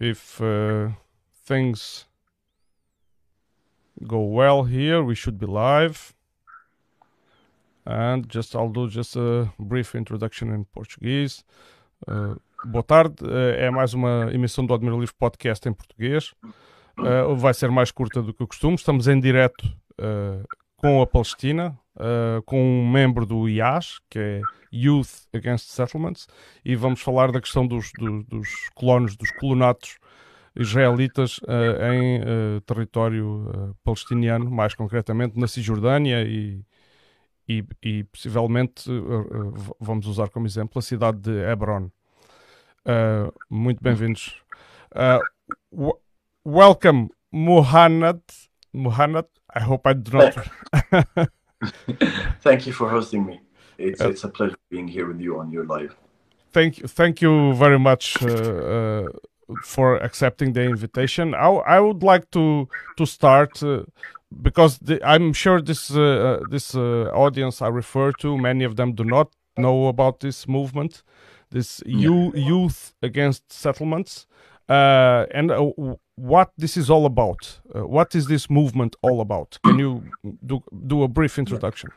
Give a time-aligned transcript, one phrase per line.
[0.00, 0.88] if uh,
[1.44, 2.06] things
[4.06, 6.14] go well here, we should be live.
[7.86, 11.44] And just I'll do just a brief introduction in Portuguese.
[12.08, 16.34] Uh, boa tarde, uh, é mais uma emissão do Admiral Livre Podcast em português.
[16.98, 18.74] Uh, vai ser mais curta do que o costume.
[18.74, 19.66] Estamos em direto
[19.98, 20.46] uh,
[20.76, 24.40] com a Palestina, uh, com um membro do IAS, que é
[24.72, 26.26] Youth Against Settlements,
[26.64, 29.98] e vamos falar da questão dos, dos, dos colonos, dos colonatos
[30.54, 36.64] israelitas uh, em uh, território palestiniano, mais concretamente na Cisjordânia e,
[37.48, 38.90] e, e possivelmente
[39.78, 41.90] vamos usar como exemplo a cidade de Hebron.
[43.48, 44.42] muito bem-vindos.
[46.44, 48.20] welcome, Muhannad.
[48.72, 51.30] Muhannad, I hope I do not.
[52.40, 53.40] Thank you for hosting me.
[53.78, 55.96] It's, it's a pleasure being here with you on your live.
[56.52, 58.18] Thank you, thank you very much
[59.62, 61.34] for accepting the invitation.
[61.34, 63.84] I, I would like to to start uh,
[64.42, 68.76] because the, I'm sure this uh, uh this uh, audience I refer to, many of
[68.76, 71.02] them do not know about this movement,
[71.50, 72.30] this yeah.
[72.34, 74.26] youth against settlements,
[74.70, 75.50] uh, and
[76.14, 77.60] what this is all about.
[77.74, 79.58] what is this movement all about?
[79.64, 79.92] Can you
[80.46, 81.90] do do a brief introduction?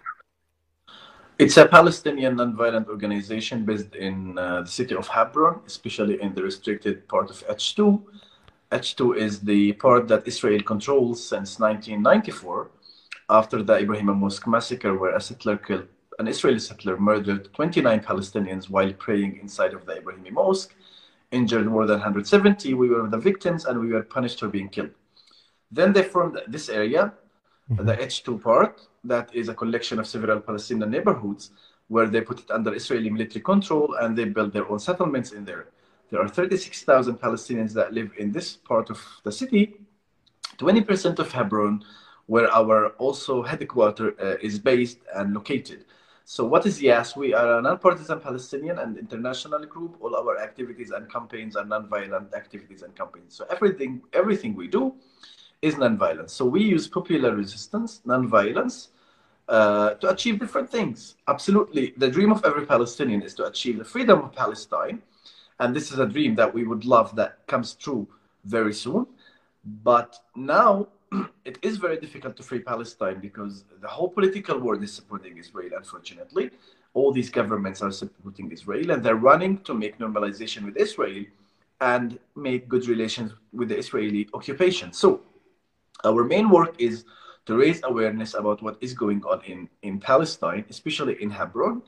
[1.39, 6.43] It's a Palestinian non-violent organization based in uh, the city of Hebron, especially in the
[6.43, 8.01] restricted part of H2.
[8.71, 12.69] H2 is the part that Israel controls since 1994,
[13.29, 15.87] after the Ibrahim Mosque massacre, where a settler killed
[16.19, 20.75] an Israeli settler murdered 29 Palestinians while praying inside of the Ibrahim Mosque,
[21.33, 22.73] injured more than 170.
[22.73, 24.91] We were the victims, and we were punished for being killed.
[25.71, 27.13] Then they formed this area,
[27.69, 27.85] mm-hmm.
[27.85, 31.51] the H2 part, that is a collection of several Palestinian neighborhoods
[31.87, 35.43] where they put it under Israeli military control and they built their own settlements in
[35.45, 35.67] there.
[36.09, 39.75] There are 36,000 Palestinians that live in this part of the city,
[40.57, 41.83] 20% of Hebron,
[42.27, 45.85] where our also headquarters uh, is based and located.
[46.25, 47.15] So what is YAS?
[47.17, 49.97] We are a non-partisan Palestinian and international group.
[49.99, 53.35] All our activities and campaigns are non-violent activities and campaigns.
[53.35, 54.93] So everything, everything we do
[55.61, 56.31] is non-violence.
[56.31, 58.89] So we use popular resistance, non-violence,
[59.49, 61.15] uh, to achieve different things.
[61.27, 65.01] Absolutely, the dream of every Palestinian is to achieve the freedom of Palestine,
[65.59, 68.07] and this is a dream that we would love that comes true
[68.45, 69.05] very soon.
[69.83, 70.87] But now
[71.45, 75.71] it is very difficult to free Palestine because the whole political world is supporting Israel.
[75.77, 76.45] Unfortunately,
[76.93, 81.25] all these governments are supporting Israel, and they're running to make normalization with Israel
[81.81, 84.93] and make good relations with the Israeli occupation.
[84.93, 85.21] So
[86.03, 87.05] our main work is
[87.45, 91.81] to raise awareness about what is going on in, in Palestine, especially in Hebron,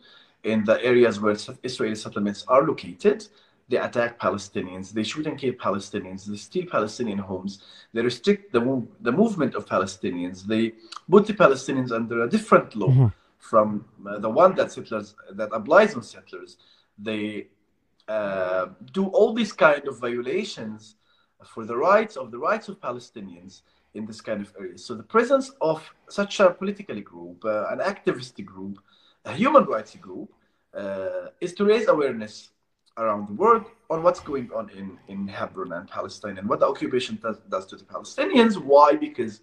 [0.44, 3.28] in the areas where Israeli settlements are located.
[3.68, 8.62] They attack Palestinians, they shoot and kill Palestinians, they steal Palestinian homes, they restrict the,
[9.02, 10.74] the movement of Palestinians, they
[11.10, 13.08] put the Palestinians under a different law mm-hmm.
[13.40, 16.58] from uh, the one that settlers that applies on settlers.
[17.00, 17.48] They
[18.08, 20.96] uh, do all these kind of violations
[21.44, 23.62] for the rights of the rights of Palestinians
[23.96, 24.78] in this kind of area.
[24.78, 28.80] So the presence of such a political group, uh, an activist group,
[29.26, 30.32] a human rights group,
[30.76, 32.52] uh, is to raise awareness
[32.98, 36.68] around the world on what's going on in, in Hebron and Palestine and what the
[36.68, 38.58] occupation does, does to the Palestinians.
[38.58, 38.96] Why?
[38.96, 39.42] Because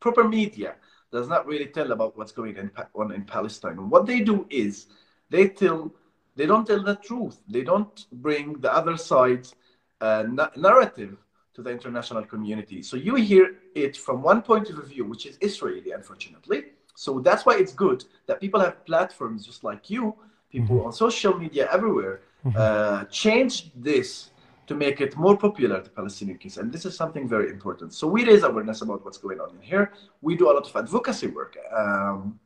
[0.00, 0.74] proper media
[1.12, 3.76] does not really tell about what's going on in Palestine.
[3.88, 4.86] what they do is
[5.30, 5.92] they tell
[6.36, 7.40] they don't tell the truth.
[7.48, 9.54] They don't bring the other side's
[10.00, 10.24] uh,
[10.56, 11.16] narrative
[11.54, 12.82] to the international community.
[12.82, 16.64] So you hear it from one point of view, which is Israeli, unfortunately.
[16.96, 20.14] So that's why it's good that people have platforms just like you,
[20.50, 20.86] people mm-hmm.
[20.86, 22.56] on social media everywhere, mm-hmm.
[22.56, 24.30] uh, change this
[24.66, 26.56] to make it more popular, the Palestinian case.
[26.56, 27.92] And this is something very important.
[27.92, 29.92] So we raise awareness about what's going on in here.
[30.22, 32.38] We do a lot of advocacy work, um,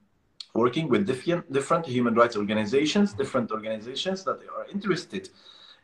[0.54, 5.28] working with different, different human rights organizations, different organizations that are interested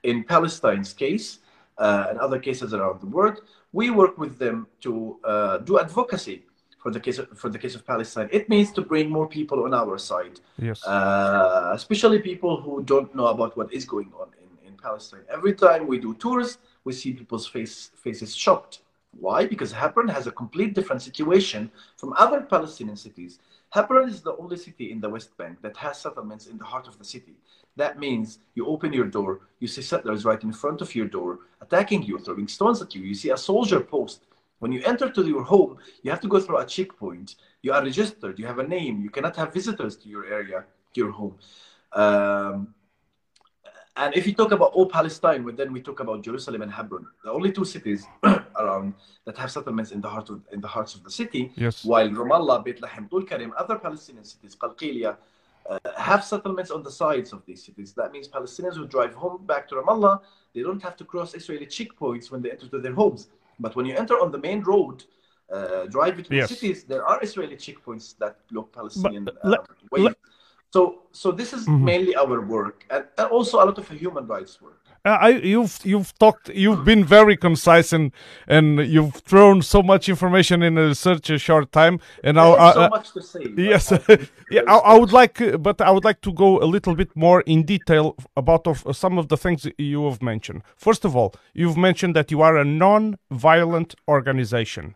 [0.02, 1.38] in Palestine's case
[1.78, 3.40] uh, and other cases around the world.
[3.72, 6.44] We work with them to uh, do advocacy
[6.84, 8.28] for the case of, for the case of Palestine.
[8.30, 13.10] It means to bring more people on our side, yes, uh, especially people who don't
[13.18, 15.24] know about what is going on in, in Palestine.
[15.32, 18.74] Every time we do tours, we see people's face, faces shocked.
[19.18, 19.46] Why?
[19.46, 23.38] Because Hebron has a complete different situation from other Palestinian cities.
[23.70, 26.86] Hebron is the only city in the West Bank that has settlements in the heart
[26.86, 27.34] of the city.
[27.76, 31.38] That means you open your door, you see settlers right in front of your door,
[31.62, 33.02] attacking you, throwing stones at you.
[33.02, 34.20] You see a soldier post.
[34.58, 37.36] When you enter to your home, you have to go through a checkpoint.
[37.62, 39.02] You are registered, you have a name.
[39.02, 40.64] You cannot have visitors to your area,
[40.94, 41.36] to your home.
[41.92, 42.74] Um,
[43.96, 47.06] and if you talk about all Palestine, well, then we talk about Jerusalem and Hebron,
[47.22, 48.06] the only two cities
[48.58, 51.52] around that have settlements in the heart of in the hearts of the city.
[51.54, 51.84] Yes.
[51.84, 55.16] While Ramallah, Beit Lahem, Tul Karim, other Palestinian cities, Qalqilia,
[55.70, 57.92] uh, have settlements on the sides of these cities.
[57.92, 60.20] That means Palestinians who drive home back to Ramallah,
[60.54, 63.28] they don't have to cross Israeli checkpoints when they enter to their homes.
[63.58, 65.04] But when you enter on the main road,
[65.52, 66.48] uh, drive between Yes.
[66.48, 70.02] cities, there are Israeli checkpoints that block Palestinian But uh, le- way.
[70.02, 70.14] le-
[70.72, 71.82] so, so this is Mhm.
[71.90, 74.80] mainly our work, and, and also a lot of human rights work.
[75.06, 78.10] Uh, I, you've you've talked you've been very concise and
[78.48, 82.72] and you've thrown so much information in a, such a short time and I, I,
[82.72, 83.52] so I- much to say.
[83.56, 83.92] yes.
[83.92, 83.98] I
[84.50, 87.14] yeah I, I would like uh, but I would like to go a little bit
[87.14, 90.62] more in detail about of uh, some of the things you have mentioned.
[90.76, 94.94] First of all you've mentioned that you are a non-violent organization.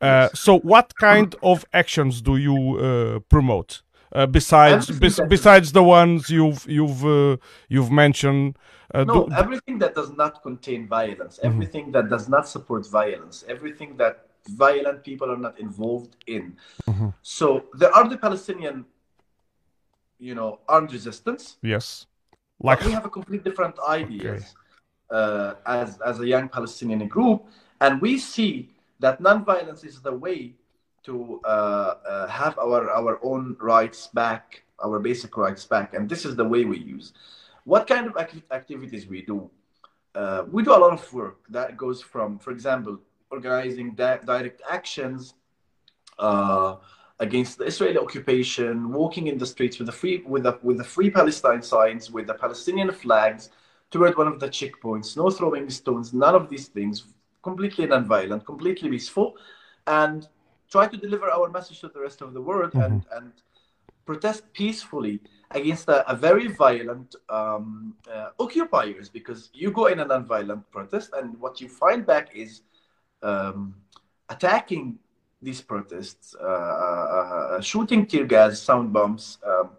[0.00, 3.82] Uh, so what kind of actions do you uh, promote
[4.12, 7.36] uh, besides bes- besides the ones you've you've uh,
[7.68, 8.56] you've mentioned
[8.94, 11.46] uh, No, do- everything that does not contain violence, Mm-hmm.
[11.52, 16.56] everything that does not support violence, everything that violent people are not involved in.
[16.88, 17.12] Mhm.
[17.22, 18.84] So there are the Palestinian,
[20.18, 21.56] you know, armed resistance.
[21.62, 22.06] yes
[22.62, 24.54] like we have a complete different ideas
[25.10, 27.46] uh, as as a young Palestinian group,
[27.80, 28.70] and we see
[29.00, 30.54] that nonviolence is the way
[31.04, 36.24] to uh, uh, have our our own rights back, our basic rights back, and this
[36.24, 37.12] is the way we use.
[37.64, 39.50] What kind of acti- activities we do?
[40.14, 42.98] Uh, we do a lot of work that goes from, for example,
[43.30, 45.34] organizing di- direct actions
[47.20, 50.84] against the Israeli occupation, walking in the streets with the free with the with the
[50.84, 53.50] free Palestine signs, with the Palestinian flags
[53.90, 57.04] toward one of the checkpoints, no throwing stones, none of these things,
[57.42, 59.34] completely non-violent, completely peaceful,
[59.86, 60.28] and
[60.70, 63.32] try to deliver our message to the rest of the world and and
[64.06, 65.20] protest peacefully
[65.52, 71.10] against a, a very violent um, uh, occupiers because you go in a non-violent protest
[71.18, 72.62] and what you find back is
[73.22, 73.74] um,
[74.28, 74.98] attacking
[75.42, 79.70] these protests, uh, uh, uh, shooting tear gas, sound bombs, um,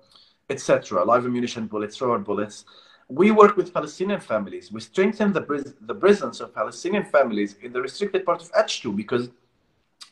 [0.49, 2.65] etc., live ammunition bullets, rubber bullets.
[3.07, 4.71] We work with Palestinian families.
[4.71, 8.95] We strengthen the, pris- the presence of Palestinian families in the restricted part of H2
[8.95, 9.29] because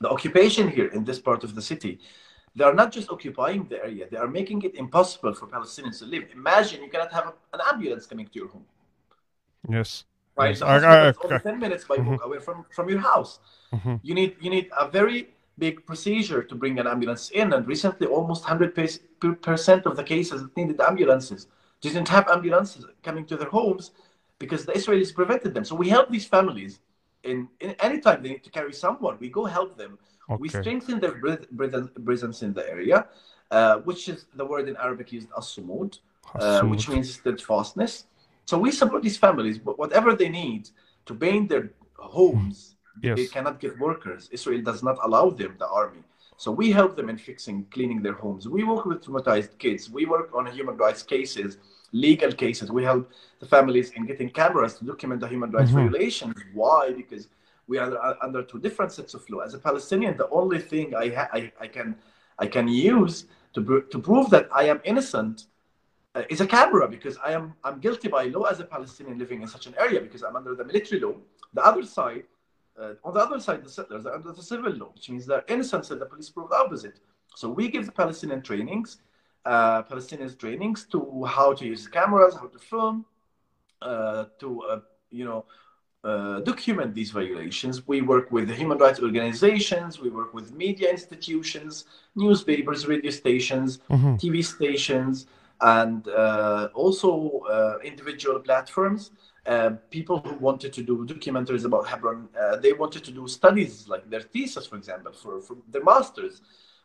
[0.02, 2.00] the occupation here in this part of the city,
[2.56, 6.06] they are not just occupying the area, they are making it impossible for Palestinians to
[6.06, 6.24] live.
[6.34, 8.66] Imagine you cannot have an ambulance coming to your home.
[9.70, 10.06] yes
[10.38, 13.40] Right, Yes, the I- I- only ten minutes by walk away from, from your house.
[13.74, 14.00] Mhm.
[14.08, 15.20] You need you need a very
[15.58, 18.72] big procedure to bring an ambulance in, and recently almost hundred
[19.48, 21.42] percent of the cases that needed ambulances
[21.82, 23.92] didn't have ambulances coming to their homes
[24.44, 25.66] because the Israelis prevented them.
[25.70, 26.80] So we help these families
[27.24, 29.98] in, in any time they need to carry someone, we go help them.
[30.38, 31.16] We strengthen their
[32.06, 33.08] presence in the area,
[33.50, 36.00] uh, which is the word in Arabic used as-sumud,
[36.36, 38.06] uh, which means steadfastness.
[38.46, 40.70] So we support these families, but whatever they need
[41.08, 43.16] to paint their homes, Yes.
[43.18, 44.28] they cannot get workers.
[44.32, 46.04] Israel does not allow them, the army.
[46.36, 48.48] So we help them in fixing, cleaning their homes.
[48.48, 49.90] We work with traumatized kids.
[49.90, 51.58] We work on human rights cases,
[51.92, 52.72] legal cases.
[52.72, 55.76] We help the families in getting cameras to document the human rights Mhm.
[55.90, 56.36] violations.
[56.54, 56.92] Why?
[56.94, 57.28] Because
[57.68, 59.40] we are under two different sets of law.
[59.40, 61.96] As a Palestinian, the only thing I, ha- I, I can
[62.40, 65.48] I can use to, pr- to prove that I am innocent
[66.16, 69.42] uh, is a camera because I am I'm guilty by law as a Palestinian living
[69.42, 71.16] in such an area because I'm under the military law.
[71.54, 72.24] The other side,
[72.80, 75.44] uh, on the other side, the settlers are under the civil law, which means they're
[75.48, 77.00] innocent and the police prove the opposite.
[77.36, 79.02] So we give the Palestinian trainings,
[79.54, 81.00] uh, Palestinians trainings to
[81.36, 82.96] how to use cameras, how to film,
[83.82, 84.80] uh, to uh,
[85.12, 85.46] you know
[86.04, 87.88] uh, document these violations.
[87.88, 93.80] We work with the human rights organizations, we work with media institutions, newspapers, radio stations,
[93.90, 94.18] Mhm.
[94.22, 95.16] TV stations,
[95.62, 97.10] and uh, also
[97.56, 99.12] uh, individual platforms.
[99.46, 103.88] Uh, people who wanted to do documentaries about Hebron, uh, they wanted to do studies
[103.88, 106.42] like their thesis, for example, for, for their masters.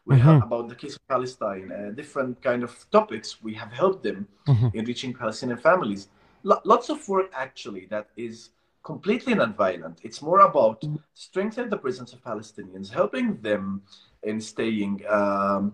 [0.06, 3.42] We have about the case of Palestine, uh, different kind of topics.
[3.42, 4.73] We have helped them Mhm.
[4.73, 6.08] in reaching Palestinian families.
[6.42, 8.50] Lo- lots of work actually that is
[8.82, 10.00] completely non-violent.
[10.02, 13.82] It's more about strengthening the presence of Palestinians, helping them
[14.23, 15.73] in staying, um,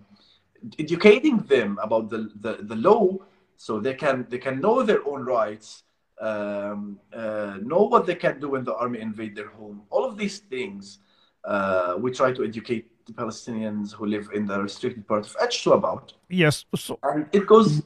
[0.79, 3.19] educating them about the, the, the law
[3.57, 5.85] so they can they can know their own rights,
[6.21, 9.83] um, uh, know what they can do when the army invade their home.
[9.91, 10.99] All of these things
[11.45, 15.75] uh, we try to educate the Palestinians who live in the restricted part of H2
[15.75, 16.15] about.
[16.29, 16.65] Yes.
[16.77, 17.83] So, And it goes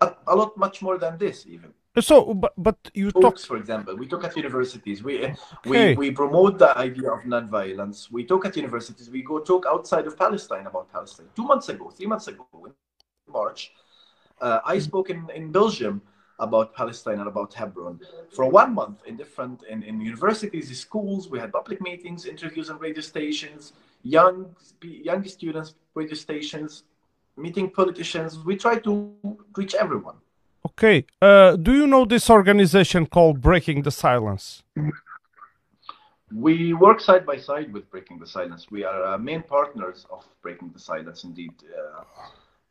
[0.00, 1.72] a, a lot much more than this even
[2.02, 3.22] so, but but you talk.
[3.22, 3.96] talks, for example.
[3.96, 5.02] We talk at universities.
[5.02, 5.34] We Okay.
[5.64, 8.10] we we promote the idea of non-violence.
[8.10, 9.08] We talk at universities.
[9.10, 11.28] We go talk outside of Palestine about Palestine.
[11.34, 12.72] Two months ago, three months ago, in
[13.32, 13.72] March,
[14.40, 16.02] uh, I spoke in in Belgium
[16.38, 17.98] about Palestine and about Hebron.
[18.30, 22.78] For one month in different in, in universities, schools, we had public meetings, interviews on
[22.78, 23.72] radio stations,
[24.06, 26.84] young young students, radio stations,
[27.36, 28.38] meeting politicians.
[28.48, 28.92] We try to
[29.56, 30.16] reach everyone.
[30.68, 31.06] Okay.
[31.22, 34.62] Uh, do you know this organization called Breaking the Silence?
[36.34, 38.66] We work side by side with Breaking the Silence.
[38.70, 42.02] We are uh, main partners of Breaking the Silence, indeed, uh,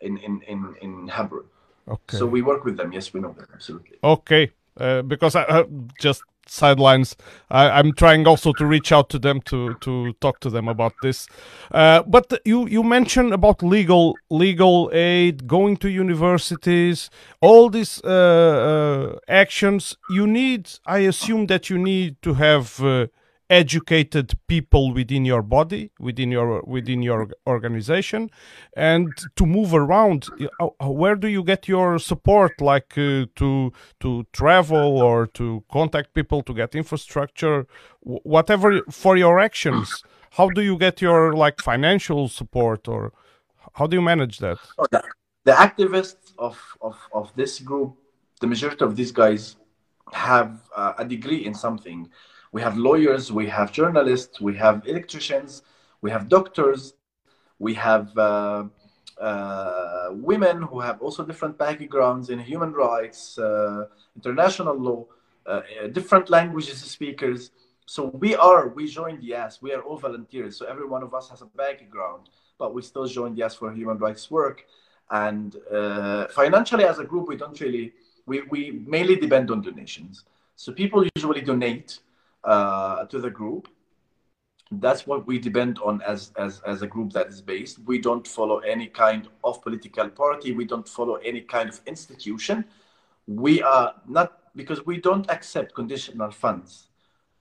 [0.02, 1.46] in, in, in, in Hebron.
[1.88, 2.18] Okay.
[2.18, 2.92] So we work with them.
[2.92, 3.98] Yes, we know them absolutely.
[4.04, 5.64] Okay, uh, because I uh,
[6.00, 7.16] just sidelines.
[7.50, 10.94] I, am trying also to reach out to them to to talk to them about
[11.02, 11.28] this.
[11.72, 17.10] Uh, but you you mentioned about legal legal aid, going to universities,
[17.42, 19.98] all these uh, uh, actions.
[20.10, 23.08] You need, I assume that you need to have uh,
[23.50, 28.30] educated people within your body within your within your organization
[28.76, 30.28] and to move around.
[30.60, 32.60] Uh, uh, where do you get your support?
[32.60, 37.68] Like uh, to to travel or to contact people to get infrastructure?
[38.02, 40.04] Whatever for your actions.
[40.32, 43.14] How do you get your like financial support or
[43.74, 44.58] how do you manage that?
[44.92, 45.04] The,
[45.46, 47.98] the activists of, of of this group
[48.42, 49.56] the majority of these guys
[50.14, 52.10] have uh, a degree in something
[52.52, 55.62] we have lawyers, we have journalists, we have electricians,
[56.02, 56.94] we have doctors,
[57.60, 58.66] we have uh,
[59.20, 63.86] uh, women who have also different backgrounds in human rights, uh,
[64.16, 65.06] international law,
[65.46, 65.62] uh,
[65.92, 67.52] different languages speakers.
[67.86, 70.58] So we are, we joined YAS, we are all volunteers.
[70.58, 73.98] So every one of us has a background, but we still joined YAS for human
[73.98, 74.66] rights work.
[75.12, 77.94] And uh, financially, as a group, we don't really,
[78.26, 80.24] we, we mainly depend on donations.
[80.56, 82.00] So people usually donate
[82.46, 83.68] uh, to the group.
[84.72, 87.80] That's what we depend on as, as, as a group that is based.
[87.86, 90.54] We don't follow any kind of political party.
[90.54, 92.66] We don't follow any kind of institution.
[93.28, 96.88] We are not, because we don't accept conditional funds.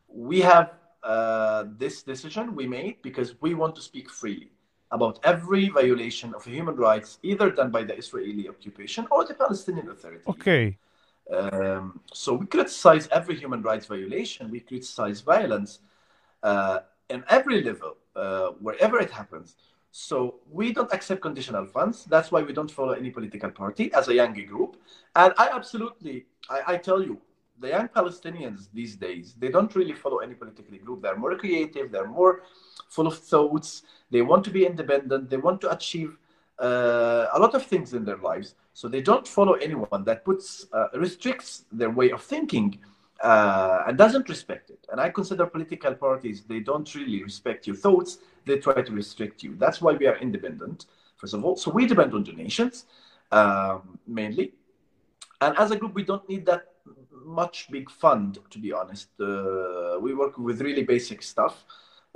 [0.08, 4.50] We have uh, this decision we made because we want to speak freely
[4.90, 9.88] about every violation of human rights, either done by the Israeli occupation or the Palestinian
[9.90, 10.24] Authority.
[10.28, 10.78] Okay.
[11.30, 14.50] Um, so we criticize every human rights violation.
[14.50, 15.80] We criticize violence
[16.42, 19.56] uh, in every level, uh, wherever it happens.
[19.90, 22.04] So we don't accept conditional funds.
[22.04, 24.76] That's why we don't follow any political party as a young group.
[25.14, 27.20] And I absolutely, I, I tell you,
[27.60, 31.02] the young Palestinians these days, they don't really follow any political group.
[31.02, 31.92] They're more creative.
[31.92, 32.42] They're more
[32.88, 33.84] full of thoughts.
[34.10, 35.30] They want to be independent.
[35.30, 36.18] They want to achieve
[36.58, 38.54] uh, a lot of things in their lives.
[38.72, 42.78] So they don't follow anyone that puts uh, restricts their way of thinking
[43.22, 44.86] uh, and doesn't respect it.
[44.90, 48.18] And I consider political parties they don't really respect your thoughts.
[48.44, 49.54] They try to restrict you.
[49.56, 50.86] That's why we are independent.
[51.16, 52.86] First of all, so we depend on donations
[53.32, 54.52] um, mainly,
[55.40, 56.68] and as a group, we don't need that
[57.24, 59.08] much big fund to be honest.
[59.18, 61.64] Uh, we work with really basic stuff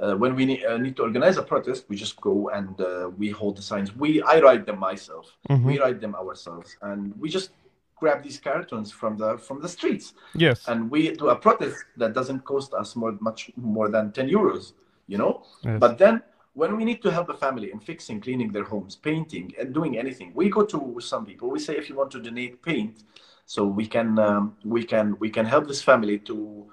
[0.01, 3.11] uh, when we need, uh, need, to organize a protest, we just go and uh,
[3.17, 3.95] we hold the signs.
[3.97, 5.37] We I write them myself.
[5.51, 5.67] Mm-hmm.
[5.67, 7.51] We write them ourselves, and we just
[7.97, 10.15] grab these cartons from the from the streets.
[10.35, 10.69] Yes.
[10.69, 14.73] And we do a protest that doesn't cost us more much more than ten euros.
[15.09, 15.43] You know.
[15.65, 15.81] Yes.
[15.81, 16.23] But then
[16.55, 19.99] when we need to help a family in fixing, cleaning their homes, painting, and doing
[19.99, 21.51] anything, we go to some people.
[21.51, 23.03] We say if you want to donate paint,
[23.47, 26.71] so we can um, we can we can help this family to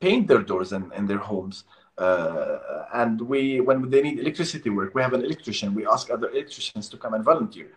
[0.00, 1.64] paint their doors and, and their homes
[2.00, 5.74] uh, and we, when they need electricity work, we have an electrician.
[5.74, 7.68] We ask other electricians to come and volunteer.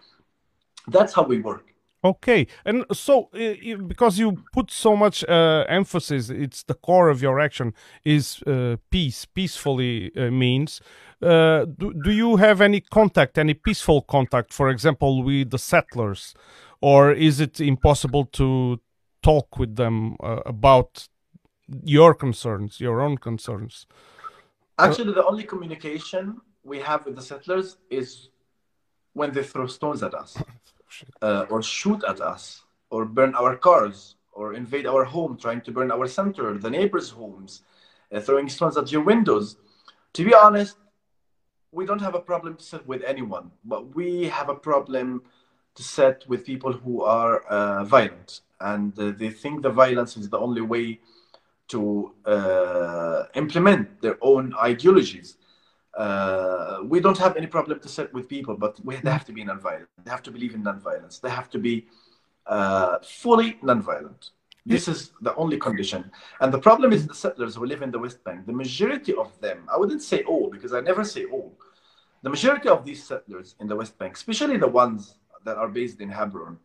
[0.88, 1.66] That's how we work.
[2.06, 3.30] Okay, and so
[3.88, 8.76] because you put so much uh, emphasis, it's the core of your action is uh,
[8.92, 9.24] peace.
[9.24, 10.82] Peacefully uh, means.
[11.22, 16.34] Uh, do, do you have any contact, any peaceful contact, for example, with the settlers,
[16.82, 18.82] or is it impossible to
[19.22, 21.08] talk with them uh, about
[21.86, 23.88] your concerns, your own concerns?
[24.80, 28.30] Actually, the only communication we have with the settlers is
[29.14, 30.42] when they throw stones at us,
[31.22, 35.72] uh, or shoot at us, or burn our cars, or invade our home, trying to
[35.72, 37.62] burn our center, the neighbors' homes,
[38.12, 39.58] uh, throwing stones at your windows.
[40.14, 40.78] To be honest,
[41.72, 45.24] we don't have a problem to set with anyone, but we have a problem
[45.76, 50.30] to set with people who are uh, violent, and uh, they think the violence is
[50.30, 51.00] the only way
[51.70, 55.38] to uh, implement their own ideologies.
[55.98, 59.32] Uh, we don't have any problem to set with people, but we, they have to
[59.32, 59.88] be nonviolent.
[60.04, 61.22] They have to believe in nonviolence.
[61.22, 61.88] They have to be
[62.48, 64.32] uh, fully nonviolent.
[64.66, 66.10] This is the only condition.
[66.40, 68.46] And the problem is the settlers who live in the West Bank.
[68.46, 71.54] The majority of them, I wouldn't say all, because I never say all.
[72.22, 76.00] The majority of these settlers in the West Bank, especially the ones that are based
[76.00, 76.58] in Hebron,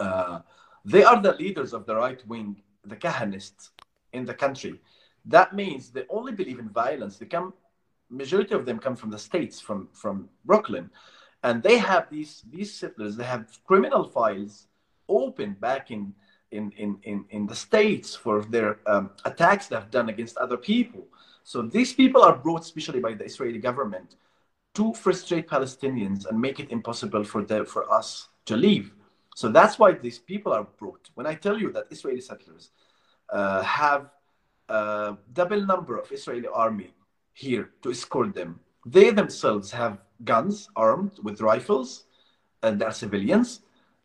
[0.00, 0.40] uh,
[0.84, 3.70] They are the leaders of the right wing, the Kahanists
[4.12, 4.80] in the country.
[5.24, 7.16] That means they only believe in violence.
[7.16, 7.54] They come,
[8.10, 10.90] majority of them come from the states, from from Brooklyn,
[11.42, 13.16] and they have these these settlers.
[13.16, 14.66] They have criminal files
[15.08, 16.14] open back in
[16.50, 21.06] in in in, in the states for their um, attacks they've done against other people.
[21.44, 24.16] So these people are brought, especially by the Israeli government,
[24.74, 28.92] to frustrate Palestinians and make it impossible for the, for us to leave.
[29.34, 31.10] So that's why these people are brought.
[31.14, 32.70] When I tell you that Israeli settlers
[33.32, 34.10] have
[34.68, 36.94] a double number of Israeli army
[37.34, 42.04] here to escort them, they themselves have guns armed with rifles,
[42.62, 43.60] and they're civilians,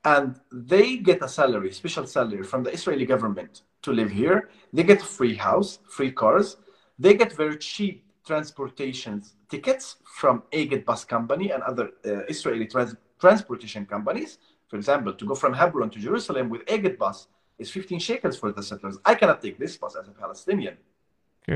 [0.06, 4.50] and they get a salary, special salary from the Israeli government to live here.
[4.74, 6.58] They get free house, free cars.
[7.00, 12.96] They get very cheap transportation tickets from Egged Bus Company and other uh, Israeli trans-
[13.20, 14.38] transportation companies.
[14.68, 18.52] For example, to go from Hebron to Jerusalem with Egged Bus is 15 shekels for
[18.52, 18.98] the settlers.
[19.06, 20.78] I cannot take this bus as a Palestinian.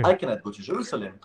[0.03, 1.19] I cannot go to Jerusalem.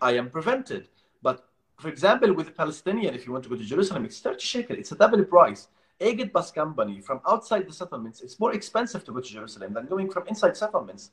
[0.00, 0.88] I am prevented.
[1.22, 1.46] But
[1.78, 4.78] for example, with a Palestinian, if you want to go to Jerusalem, it's 30 shekels.
[4.78, 5.68] It's a double price.
[6.00, 9.86] Egged Bus Company from outside the settlements, it's more expensive to go to Jerusalem than
[9.86, 11.10] going from inside settlements.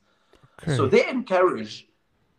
[0.63, 0.75] Okay.
[0.75, 1.87] So they encourage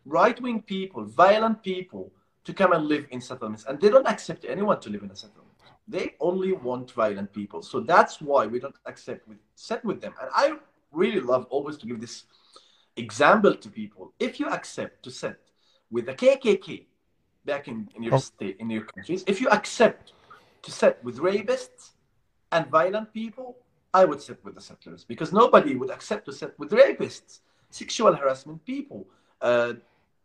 [0.05, 2.11] right wing people, violent people,
[2.45, 3.65] to come and live in settlements.
[3.67, 5.48] And they don't accept anyone to live in a settlement.
[5.89, 7.61] They only want violent people.
[7.63, 10.13] So that's why we don't accept with set with them.
[10.21, 10.57] And I
[10.91, 12.25] really love always to give this
[12.95, 14.13] example to people.
[14.19, 15.37] If you accept to set
[15.89, 16.85] with the KKK
[17.43, 18.19] back in, in your oh.
[18.19, 20.13] state, in your countries, if you accept
[20.61, 21.91] to set with rapists
[22.51, 23.57] and violent people,
[23.91, 27.39] I would sit with the settlers because nobody would accept to sit with rapists,
[27.71, 29.07] sexual harassment people,
[29.41, 29.73] uh,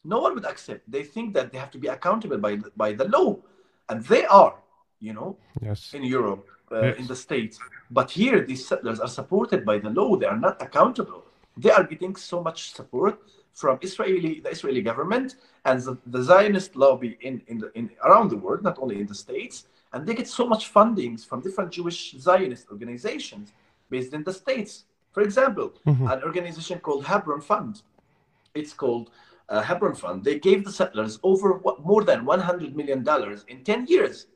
[0.05, 0.91] no one would accept.
[0.91, 3.39] They think that they have to be accountable by the, by the law,
[3.89, 4.55] and they are,
[5.05, 5.93] you know, yes.
[5.95, 6.99] in Europe, uh, yes.
[6.99, 7.59] in the states.
[7.91, 10.17] But here, these settlers are supported by the law.
[10.17, 11.23] They are not accountable.
[11.57, 13.17] They are getting so much support
[13.53, 18.31] from Israeli, the Israeli government, and the, the Zionist lobby in, in, the, in around
[18.31, 19.67] the world, not only in the states.
[19.93, 23.53] And they get so much fundings from different Jewish Zionist organizations
[23.91, 24.85] based in the states.
[25.13, 26.09] For example, mm-hmm.
[26.09, 27.83] an organization called Hebron Fund.
[28.55, 29.11] It's called
[29.49, 33.07] uh, Hebron Fund, they gave the settlers over what, more than $100 million
[33.49, 34.27] in 10 years,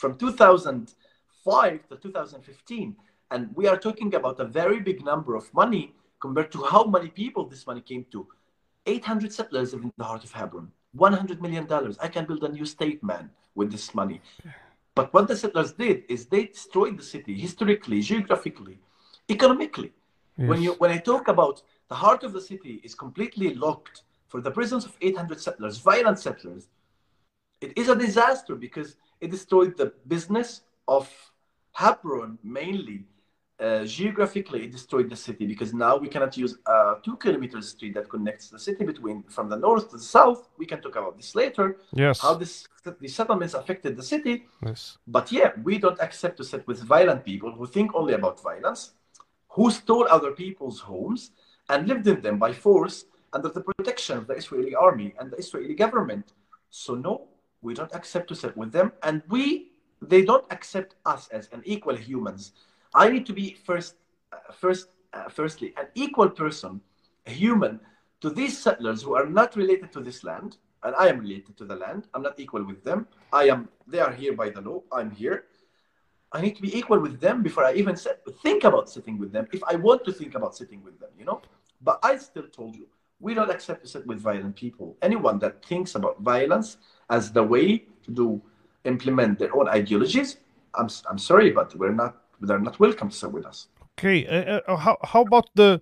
[0.00, 2.96] from 2005 to 2015.
[3.30, 7.08] And we are talking about a very big number of money compared to how many
[7.08, 8.26] people this money came to.
[8.86, 10.72] 800 settlers live in the heart of Hebron.
[10.96, 11.68] $100 million.
[12.00, 14.20] I can build a new state, man, with this money.
[14.94, 18.78] But what the settlers did is they destroyed the city historically, geographically,
[19.28, 19.92] economically.
[20.36, 20.48] Yes.
[20.48, 24.40] When you when I talk about the heart of the city is completely locked for
[24.40, 26.68] the presence of 800 settlers, violent settlers,
[27.60, 31.08] it is a disaster because it destroyed the business of
[31.72, 33.04] Hebron mainly.
[33.58, 37.92] Uh, geographically, it destroyed the city because now we cannot use a two kilometer street
[37.92, 40.48] that connects the city between from the north to the south.
[40.56, 41.76] We can talk about this later.
[41.92, 42.20] Yes.
[42.20, 44.46] How this the settlements affected the city.
[44.64, 44.96] Yes.
[45.06, 48.92] But yeah, we don't accept to sit with violent people who think only about violence,
[49.48, 51.32] who stole other people's homes
[51.68, 53.04] and lived in them by force
[53.34, 56.32] under the protection of the Israeli army and the Israeli government.
[56.70, 57.28] So no,
[57.62, 61.62] we don't accept to sit with them, and we they don't accept us as an
[61.64, 62.52] equal humans.
[62.94, 63.96] I need to be first,
[64.32, 66.80] uh, first, uh, firstly, an equal person,
[67.26, 67.80] a human,
[68.22, 71.64] to these settlers who are not related to this land, and I am related to
[71.64, 72.08] the land.
[72.14, 73.06] I'm not equal with them.
[73.32, 73.68] I am.
[73.86, 74.82] They are here by the law.
[74.90, 75.44] I'm here.
[76.32, 79.32] I need to be equal with them before I even sit, think about sitting with
[79.32, 79.48] them.
[79.52, 81.42] If I want to think about sitting with them, you know.
[81.82, 82.86] But I still told you
[83.18, 84.96] we don't accept to sit with violent people.
[85.02, 86.78] Anyone that thinks about violence
[87.10, 88.40] as the way to do
[88.84, 90.38] implement their own ideologies,
[90.74, 93.68] I'm, I'm sorry, but we're not, they're not welcome to sit with us.
[93.98, 95.80] Okay, uh, uh, how, how about the,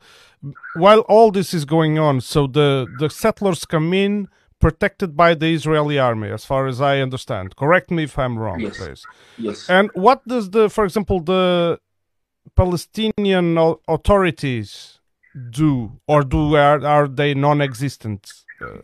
[0.75, 5.55] while all this is going on, so the, the settlers come in protected by the
[5.55, 7.55] Israeli army, as far as I understand.
[7.55, 8.77] Correct me if I'm wrong, yes.
[8.79, 9.07] please.
[9.37, 9.71] Yes.
[9.71, 11.79] And what does the, for example, the
[12.57, 14.99] Palestinian authorities
[15.51, 18.33] do, or do are, are they non-existent?
[18.61, 18.79] Uh,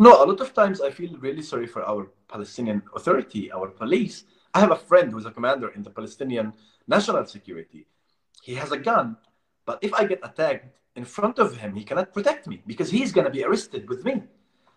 [0.00, 4.24] no, a lot of times I feel really sorry for our Palestinian Authority, our police.
[4.54, 6.54] I have a friend who's a commander in the Palestinian
[6.88, 7.86] National Security.
[8.42, 9.16] He has a gun,
[9.66, 13.12] but if I get attacked in front of him, he cannot protect me because he's
[13.12, 14.22] going to be arrested with me.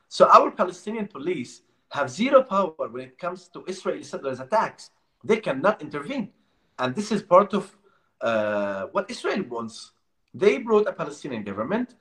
[0.09, 4.91] So our Palestinian police have zero power when it comes to Israeli settlers' attacks.
[5.23, 6.33] They cannot intervene.
[6.77, 7.75] And this is part of
[8.19, 9.93] uh, what Israel wants
[10.33, 11.95] they brought a Palestinian government.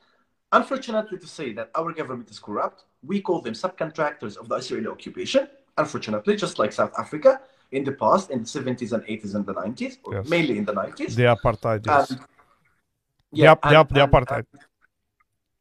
[0.53, 4.87] Unfortunately, to say that our government is corrupt, we call them subcontractors of the Israeli
[4.87, 5.49] occupation.
[5.79, 9.55] Unfortunately, just like South Africa, in the past, in the 70s and 80s and the
[9.55, 10.29] 90s, or Yes.
[10.29, 11.15] mainly in the 90s.
[11.17, 12.11] The apartheid, yes.
[12.11, 12.21] And-
[13.33, 14.45] the, ap- the, and- ap- the and- apartheid.
[14.53, 14.61] and-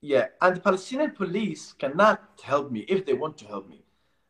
[0.02, 3.80] yeah, and the Palestinian police cannot help me if they want to help me.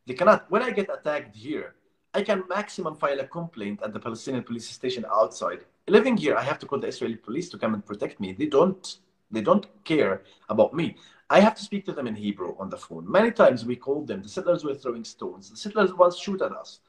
[0.05, 0.39] They cannot.
[0.51, 1.73] When I get attacked here,
[2.13, 5.61] I can maximum file a complaint at the Palestinian police station outside.
[5.87, 8.33] Living here, I have to call the Israeli police to come and protect me.
[8.33, 8.83] They don't.
[9.31, 10.97] They don't care about me.
[11.29, 13.09] I have to speak to them in Hebrew on the phone.
[13.09, 14.21] Many times we called them.
[14.21, 15.49] The settlers were throwing stones.
[15.49, 16.81] The settlers once shoot at us.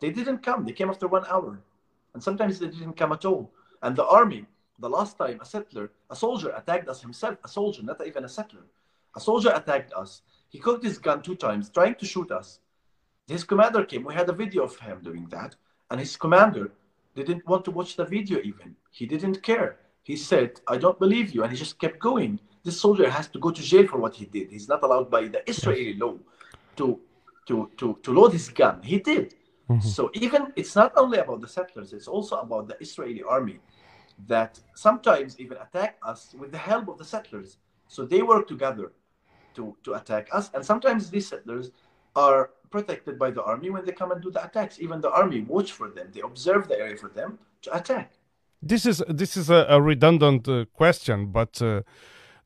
[0.00, 0.64] They didn't come.
[0.64, 1.60] They came after one hour,
[2.14, 3.52] and sometimes they didn't come at all.
[3.82, 4.46] And the army,
[4.78, 7.36] the last time a settler, a soldier attacked us himself.
[7.44, 8.64] A soldier, not even a settler.
[9.14, 10.22] A soldier attacked us.
[10.48, 12.60] He cocked his gun two times, trying to shoot us.
[13.26, 14.04] His commander came.
[14.04, 15.56] We had a video of him doing that,
[15.90, 16.72] and his commander
[17.14, 18.76] didn't want to watch the video even.
[18.90, 19.76] He didn't care.
[20.10, 21.40] He said, I don't believe you.
[21.44, 22.40] And he just kept going.
[22.64, 24.46] This soldier has to go to jail for what he did.
[24.50, 26.14] He's not allowed by the Israeli law
[26.78, 26.86] to,
[27.48, 28.76] to, to, to load his gun.
[28.92, 29.26] He did.
[29.70, 29.80] Mhm.
[29.96, 33.58] So even it's not only about the settlers, it's also about the Israeli army
[34.32, 34.52] that
[34.86, 37.50] sometimes even attack us with the help of the settlers.
[37.94, 38.86] So they work together
[39.56, 40.50] to, to attack us.
[40.54, 41.66] And sometimes these settlers
[42.26, 44.74] are protected by the army when they come and do the attacks.
[44.84, 46.06] Even the army watch for them.
[46.14, 48.08] They observe the area for them to attack.
[48.62, 51.82] This is this is a, a redundant uh, question, but uh,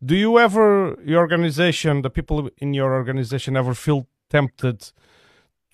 [0.04, 4.92] do you ever, your organization, the people in your organization, ever feel tempted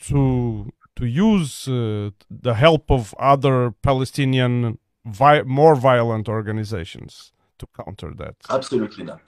[0.08, 8.12] to to use uh, the help of other Palestinian vi- more violent organizations to counter
[8.16, 8.36] that?
[8.48, 9.20] Absolutely not.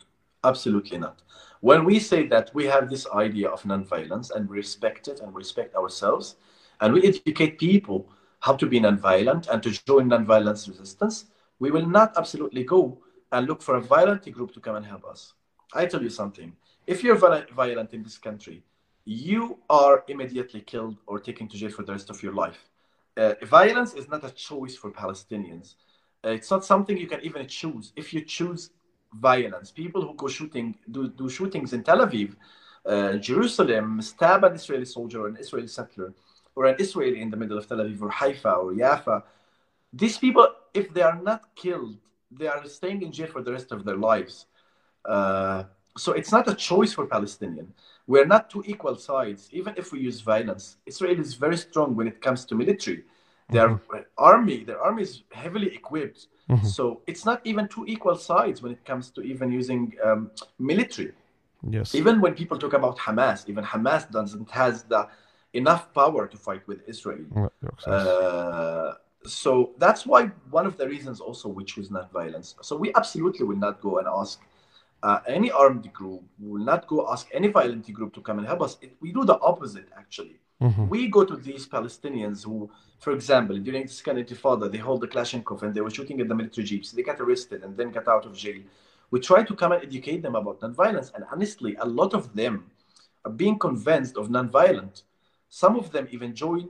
[0.44, 1.22] Absolutely not.
[1.60, 5.34] When we say that we have this idea of nonviolence and we respect it and
[5.34, 6.36] respect ourselves,
[6.80, 8.08] and we educate people
[8.42, 11.26] how to be nonviolent and to join nonviolence resistance,
[11.60, 12.98] we will not absolutely go
[13.30, 15.34] and look for a violent group to come and help us.
[15.72, 16.52] I tell you something.
[16.84, 18.64] If you're violent in this country,
[19.04, 22.58] you are immediately killed or taken to jail for the rest of your life.
[23.16, 25.76] Uh, violence is not a choice for Palestinians.
[26.24, 27.92] Uh, it's not something you can even choose.
[27.94, 28.70] If you choose
[29.14, 32.34] violence, people who go shooting, do, do shootings in Tel Aviv,
[32.84, 36.12] uh, Jerusalem, stab an Israeli soldier or an Israeli settler,
[36.54, 39.24] or an Israeli in the middle of Tel Aviv or Haifa or Jaffa,
[39.92, 41.96] these people, if they are not killed,
[42.30, 44.46] they are staying in jail for the rest of their lives.
[45.04, 45.64] Uh,
[45.96, 47.72] so it's not a choice for Palestinian.
[48.06, 50.76] We're not two equal sides, even if we use violence.
[50.86, 53.04] Israel is very strong when it comes to military.
[53.50, 53.78] Their
[54.16, 56.28] army, their army is heavily equipped.
[56.48, 56.64] Mhm.
[56.64, 61.12] So it's not even two equal sides when it comes to even using um, military.
[61.76, 61.94] Yes.
[61.94, 65.08] Even when people talk about Hamas, even Hamas doesn't has the
[65.54, 67.24] enough power to fight with Israel.
[67.86, 72.54] Uh, so that's why one of the reasons also we choose not violence.
[72.62, 74.40] So we absolutely will not go and ask
[75.02, 78.46] uh, any armed group, we will not go ask any violent group to come and
[78.46, 78.78] help us.
[78.80, 80.38] It, we do the opposite actually.
[80.60, 80.88] Mhm.
[80.88, 85.08] We go to these Palestinians who, for example, during the second intifada, they hold the
[85.08, 86.92] Kalashnikov and they were shooting at the military jeeps.
[86.92, 88.60] They got arrested and then got out of jail.
[89.10, 91.12] We try to come and educate them about nonviolence.
[91.14, 92.54] And honestly, a lot of them
[93.24, 95.02] are being convinced of nonviolent.
[95.60, 96.62] Some of them even join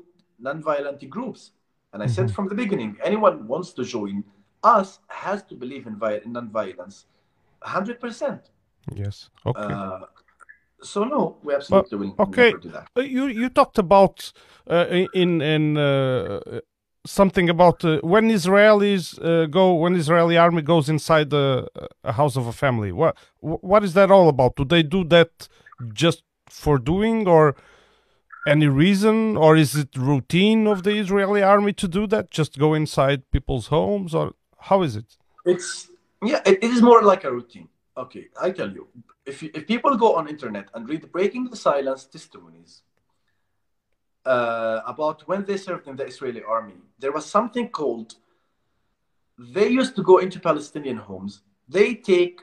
[0.46, 1.42] nonviolent groups.
[1.92, 2.34] And I said Mhm.
[2.36, 4.16] from the beginning, anyone wants to join
[4.76, 4.88] us
[5.24, 6.96] has to believe in, vi- in nonviolence,
[7.62, 8.40] 100%.
[9.02, 9.16] Yes.
[9.50, 9.74] Okay.
[9.74, 10.00] Uh,
[10.92, 12.50] so no, we absolutely will okay.
[12.50, 12.86] never do that.
[12.98, 14.16] Uh, you you talked about
[14.74, 14.86] uh,
[15.22, 16.40] in in uh,
[17.18, 21.46] something about uh, when Israelis uh, go when Israeli army goes inside the
[22.10, 22.90] a house of a family.
[23.00, 23.12] What
[23.70, 24.50] what is that all about?
[24.60, 25.32] Do they do that
[26.04, 26.20] just
[26.62, 27.44] for doing or
[28.46, 32.30] any reason or is it routine of the Israeli army to do that?
[32.30, 35.16] Just go inside people's homes or how is it?
[35.44, 35.88] It's
[36.24, 37.68] yeah, it, it is more like a routine.
[37.96, 38.88] Okay, I tell you,
[39.26, 42.82] if you, if people go on internet and read breaking the silence testimonies
[44.24, 48.14] uh, about when they served in the Israeli army, there was something called.
[49.38, 51.42] They used to go into Palestinian homes.
[51.68, 52.40] They take,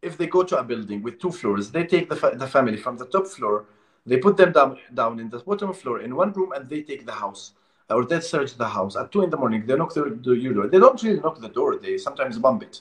[0.00, 2.76] if they go to a building with two floors, they take the, fa- the family
[2.76, 3.66] from the top floor,
[4.06, 7.04] they put them down down in the bottom floor in one room, and they take
[7.06, 7.52] the house
[7.90, 9.64] or they search the house at two in the morning.
[9.66, 10.66] They knock the, the your door.
[10.68, 11.76] They don't really knock the door.
[11.76, 12.80] They sometimes bump it,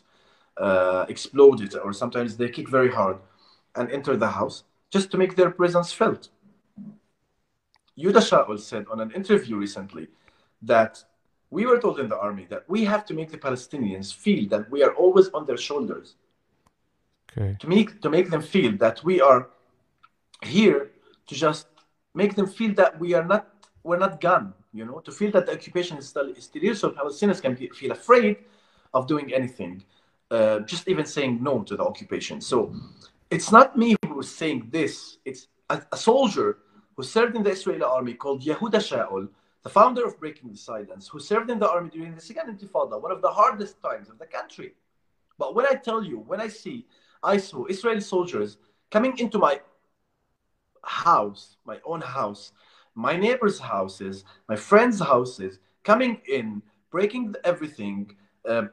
[0.58, 3.18] uh, explode it, or sometimes they kick very hard
[3.76, 6.30] and enter the house just to make their presence felt.
[7.98, 10.08] Yuda Shaul said on an interview recently
[10.62, 11.04] that
[11.50, 14.70] we were told in the army that we have to make the Palestinians feel that
[14.70, 16.16] we are always on their shoulders
[17.38, 17.58] Okay.
[17.60, 19.50] to make to make them feel that we are
[20.42, 20.92] here
[21.28, 21.68] to just
[22.14, 23.48] make them feel that we are not
[23.84, 26.76] we're not gone you know to feel that the occupation is still, is still here
[26.76, 28.38] so palestinians can be, feel afraid
[28.94, 29.84] of doing anything
[30.32, 32.74] uh, just even saying no to the occupation so
[33.30, 36.58] it's not me who's saying this it's a, a soldier
[36.96, 39.28] who served in the israeli army called yehuda shaul
[39.66, 43.02] the founder of Breaking the Silence, who served in the army during the Second Intifada,
[43.02, 44.76] one of the hardest times of the country.
[45.40, 46.86] But when I tell you, when I see,
[47.24, 48.58] I saw Israeli soldiers
[48.92, 49.60] coming into my
[50.86, 52.52] house, my own house,
[52.96, 58.16] my neighbors' houses, my friends' houses, coming in, breaking everything,
[58.48, 58.64] uh,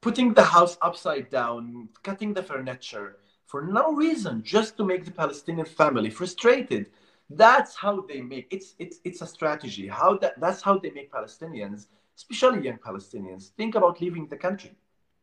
[0.00, 5.10] putting the house upside down, cutting the furniture for no reason, just to make the
[5.10, 6.90] Palestinian family frustrated.
[7.28, 9.86] That's how they make it's it's it's a strategy.
[9.86, 14.74] How that that's how they make Palestinians, especially young Palestinians, think about leaving the country.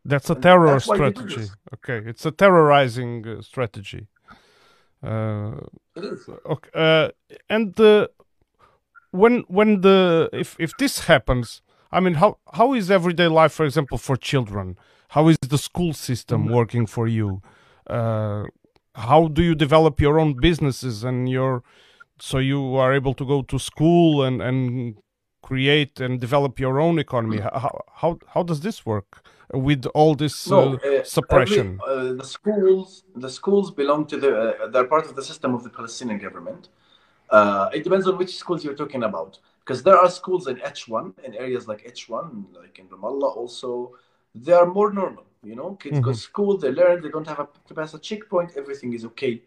[0.05, 1.47] That's a terror that's strategy.
[1.75, 4.07] Okay, it's a terrorizing uh, strategy.
[5.03, 5.51] Uh,
[6.45, 7.09] Okay, uh,
[7.49, 8.07] and uh,
[9.11, 13.65] when when the if if this happens, I mean, how how is everyday life, for
[13.65, 14.77] example, for children?
[15.09, 16.53] How is the school system mm-hmm.
[16.53, 17.41] working for you?
[17.87, 18.43] Uh,
[18.95, 21.63] how do you develop your own businesses and your
[22.19, 24.97] so you are able to go to school and and
[25.41, 27.37] create and develop your own economy?
[27.37, 27.57] Mm-hmm.
[27.57, 31.79] How how how does this work with all this no, uh, uh, suppression?
[31.87, 35.53] Every, uh, the schools the schools belong to the uh, they're part of the system
[35.53, 36.69] of the Palestinian government.
[37.29, 41.19] Uh, it depends on which schools you're talking about because there are schools in H1
[41.25, 43.95] in areas like H1, like in Ramallah also,
[44.33, 45.25] they are more normal.
[45.43, 46.05] You know, kids mm-hmm.
[46.05, 49.03] go to school, they learn, they don't have a, to pass a checkpoint, everything is
[49.05, 49.41] okay.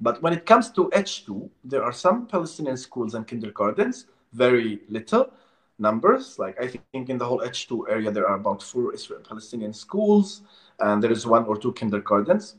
[0.00, 5.30] But when it comes to H2, there are some Palestinian schools and kindergartens, very little
[5.78, 6.38] numbers.
[6.38, 10.42] Like I think in the whole H2 area, there are about four Israel Palestinian schools,
[10.80, 12.56] and there is one or two kindergartens.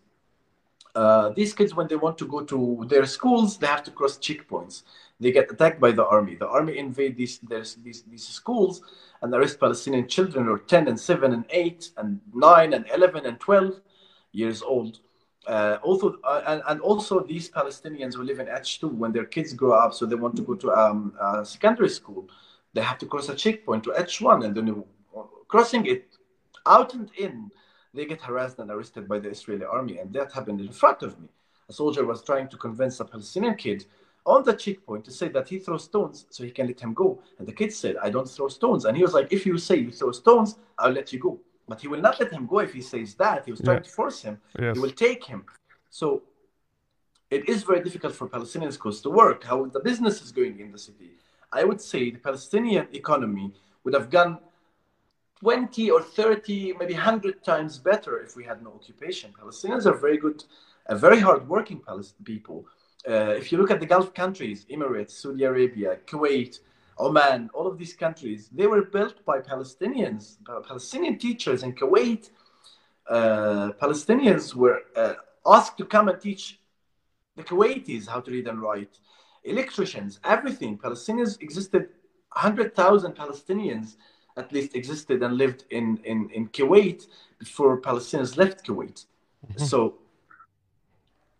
[0.95, 4.17] Uh, these kids, when they want to go to their schools, they have to cross
[4.17, 4.81] checkpoints.
[5.19, 6.35] They get attacked by the army.
[6.35, 8.81] The army invade these, these, these schools
[9.21, 13.27] and arrest Palestinian children who are 10 and 7 and 8 and 9 and 11
[13.27, 13.79] and 12
[14.31, 14.99] years old.
[15.45, 19.53] Uh, also, uh, and, and, also these Palestinians who live in H2, when their kids
[19.53, 21.13] grow up, so they want to go to um,
[21.45, 22.27] secondary school,
[22.73, 24.83] they have to cross a checkpoint to H1, and then
[25.47, 26.15] crossing it
[26.65, 27.49] out and in,
[27.93, 31.19] they get harassed and arrested by the Israeli army, and that happened in front of
[31.19, 31.29] me.
[31.69, 33.85] A soldier was trying to convince a Palestinian kid
[34.25, 37.19] on the checkpoint to say that he throws stones so he can let him go.
[37.39, 38.85] And the kid said, I don't throw stones.
[38.85, 41.39] And he was like, if you say you throw stones, I'll let you go.
[41.67, 43.45] But he will not let him go if he says that.
[43.45, 43.83] He was trying yeah.
[43.83, 44.39] to force him.
[44.59, 44.75] Yes.
[44.75, 45.45] He will take him.
[45.89, 46.23] So
[47.29, 49.43] it is very difficult for Palestinian schools to work.
[49.43, 51.11] How the business is going in the city.
[51.51, 54.39] I would say the Palestinian economy would have gone
[55.39, 59.33] 20 or 30, maybe 100 times better if we had no occupation.
[59.39, 60.43] Palestinians are very good,
[60.87, 62.65] a very hardworking Palestinian people
[63.07, 66.59] uh, if you look at the Gulf countries, Emirates, Saudi Arabia, Kuwait,
[66.99, 72.29] Oman, all of these countries, they were built by Palestinians, Palestinian teachers in Kuwait.
[73.07, 75.13] Uh, Palestinians were uh,
[75.45, 76.59] asked to come and teach
[77.35, 78.99] the Kuwaitis how to read and write,
[79.49, 80.77] electricians, everything.
[80.77, 81.89] Palestinians existed,
[82.33, 83.95] 100,000 Palestinians
[84.37, 87.07] at least existed and lived in, in, in Kuwait
[87.39, 89.05] before Palestinians left Kuwait.
[89.05, 89.65] Mm-hmm.
[89.65, 89.95] So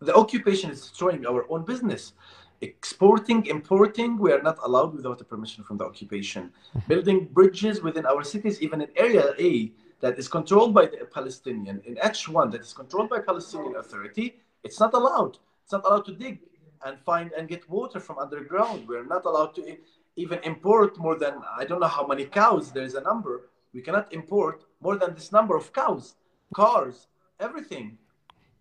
[0.00, 2.12] the occupation is destroying our own business.
[2.60, 6.44] Exporting, importing, we are not allowed without the permission from the occupation.
[6.44, 6.88] Mm-hmm.
[6.88, 11.80] Building bridges within our cities, even in Area A that is controlled by the Palestinian,
[11.84, 15.38] in H1 that is controlled by Palestinian Authority, it's not allowed.
[15.62, 16.40] It's not allowed to dig
[16.84, 18.86] and find and get water from underground.
[18.88, 19.76] We're not allowed to
[20.16, 23.50] even import more than, I don't know how many cows, there is a number.
[23.72, 26.14] We cannot import more than this number of cows,
[26.54, 27.06] cars,
[27.38, 27.98] everything.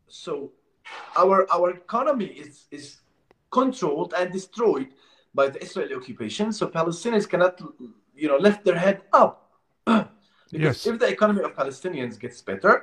[0.08, 0.51] So
[1.17, 2.99] our our economy is is
[3.49, 4.89] controlled and destroyed
[5.34, 6.51] by the Israeli occupation.
[6.51, 7.62] So Palestinians cannot,
[8.15, 9.51] you know, lift their head up.
[9.86, 10.10] because
[10.51, 10.88] yes.
[10.88, 12.73] if the economy of Palestinians gets better,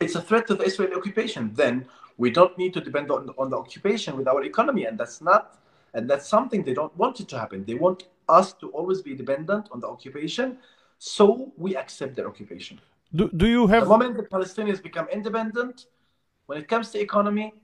[0.00, 1.52] it's a threat to the Israeli occupation.
[1.54, 5.20] Then we don't need to depend on, on the occupation with our economy, and that's
[5.20, 5.58] not,
[5.94, 7.64] and that's something they don't want it to happen.
[7.64, 10.58] They want us to always be dependent on the occupation,
[10.98, 12.80] so we accept their occupation.
[13.14, 15.86] Do, do you have the moment the Palestinians become independent,
[16.46, 17.54] when it comes to economy,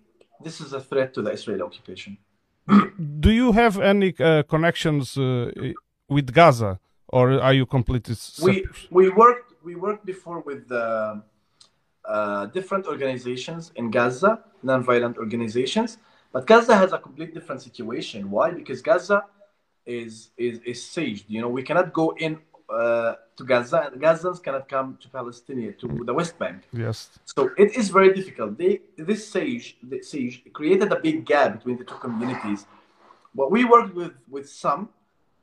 [0.42, 2.18] this is a threat to the Israeli occupation.
[3.20, 5.50] Do you have any uh, connections uh,
[6.08, 8.14] with Gaza, or are you completely?
[8.42, 11.16] We we worked we worked before with uh,
[12.14, 14.32] uh, different organizations in Gaza,
[14.70, 15.90] non-violent organizations,
[16.32, 18.20] but Gaza has a complete different situation.
[18.36, 18.48] Why?
[18.60, 19.18] Because Gaza
[19.86, 21.24] is is is sieged.
[21.34, 22.32] You know, we cannot go in
[22.70, 26.58] uh, to Gaza, and Gazans cannot come to Palestine, to the West Bank.
[26.72, 27.18] Yes.
[27.24, 28.58] So it is very difficult.
[28.62, 32.66] They, this siege, the siege created a big gap between the two communities.
[33.34, 34.88] But we worked with, with some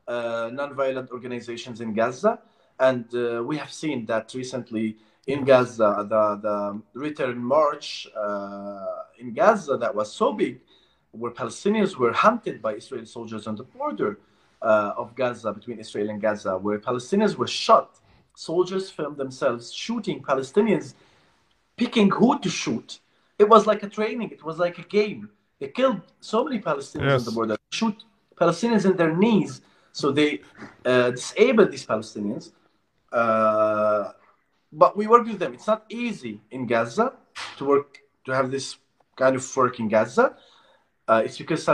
[0.08, 2.40] uh, non-violent organizations in Gaza,
[2.80, 9.34] and uh, we have seen that recently in Gaza, the, the return march uh, in
[9.34, 10.60] Gaza that was so big,
[11.12, 14.20] where Palestinians were hunted by Israeli soldiers on the border
[14.62, 18.00] uh, of Gaza, between Israel and Gaza, where Palestinians were shot.
[18.36, 20.94] Soldiers filmed themselves shooting Palestinians,
[21.76, 23.00] picking who to shoot.
[23.38, 25.30] It was like a training, it was like a game.
[25.60, 27.22] They killed so many Palestinians Yes.
[27.22, 27.96] on the border, shoot
[28.40, 29.62] Palestinians in their knees.
[29.92, 30.42] So they
[30.86, 32.52] uh, disabled these Palestinians.
[33.12, 34.12] Uh,
[34.72, 35.54] but we work with them.
[35.54, 37.14] It's not easy in Gaza
[37.58, 38.78] to work, to have this
[39.16, 40.36] kind of work in Gaza.
[41.08, 41.66] Uh, it's because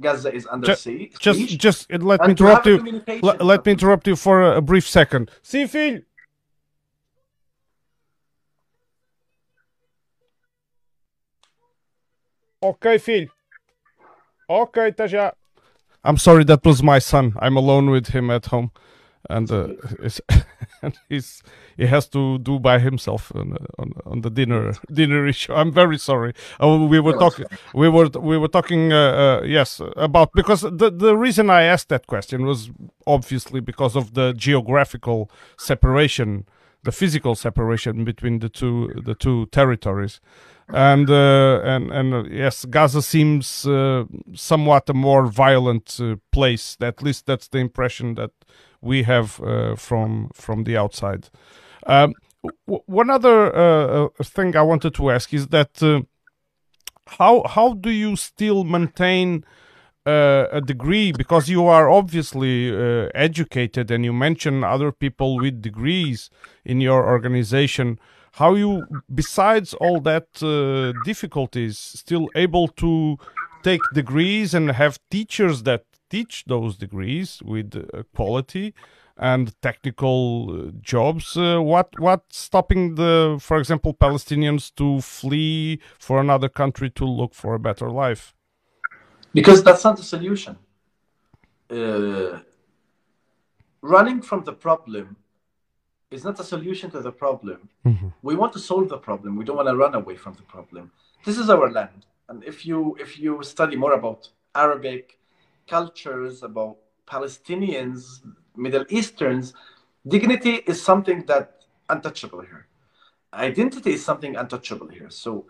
[0.00, 1.18] Gaza is under Ju- siege.
[1.18, 3.02] Just, just uh, let me and to interrupt you.
[3.22, 5.30] Let, me interrupt you for a, a brief second.
[5.42, 6.02] Sim, filho.
[12.60, 13.28] Ok, filho.
[14.48, 15.32] Ok, tá já.
[16.04, 17.34] I'm sorry, that was my son.
[17.40, 18.72] I'm alone with him at home,
[19.30, 19.68] and uh,
[21.08, 21.42] he's
[21.76, 25.52] he has to do by himself on, uh, on on the dinner dinner issue.
[25.52, 26.34] I'm very sorry.
[26.60, 30.90] Oh, we were talking we were we were talking uh, uh, yes about because the
[30.90, 32.70] the reason I asked that question was
[33.06, 36.46] obviously because of the geographical separation,
[36.82, 40.20] the physical separation between the two the two territories,
[40.68, 44.04] and uh, and and uh, yes, Gaza seems uh,
[44.34, 46.76] somewhat a more violent uh, place.
[46.80, 48.30] At least that's the impression that
[48.82, 51.30] we have uh, from from the outside.
[51.86, 52.12] Um,
[52.66, 55.80] one other uh, uh, thing I wanted to ask is that
[57.06, 59.44] how how do you still maintain
[60.06, 65.62] uh, a degree because you are obviously uh, educated and you mention other people with
[65.62, 66.28] degrees
[66.64, 67.98] in your organization
[68.32, 73.16] how you besides all that uh, difficulties still able to
[73.62, 78.66] take degrees and have teachers that teach those degrees with uh, quality
[79.16, 80.20] and technical
[80.50, 83.14] uh, jobs uh, what what's stopping the
[83.48, 88.24] for example palestinians to flee for another country to look for a better life
[89.34, 90.56] because that's not the solution.
[91.70, 92.40] Uh,
[93.80, 95.16] running from the problem
[96.10, 97.68] is not a solution to the problem.
[98.22, 99.36] We want to solve the problem.
[99.36, 100.92] We don't want to run away from the problem.
[101.24, 105.18] This is our land, and if you if you study more about Arabic
[105.72, 108.20] cultures, about Palestinians,
[108.56, 109.54] Middle Easterns,
[110.14, 111.44] dignity is something that
[111.88, 112.66] untouchable here.
[113.32, 115.08] Identity is something untouchable here.
[115.08, 115.46] So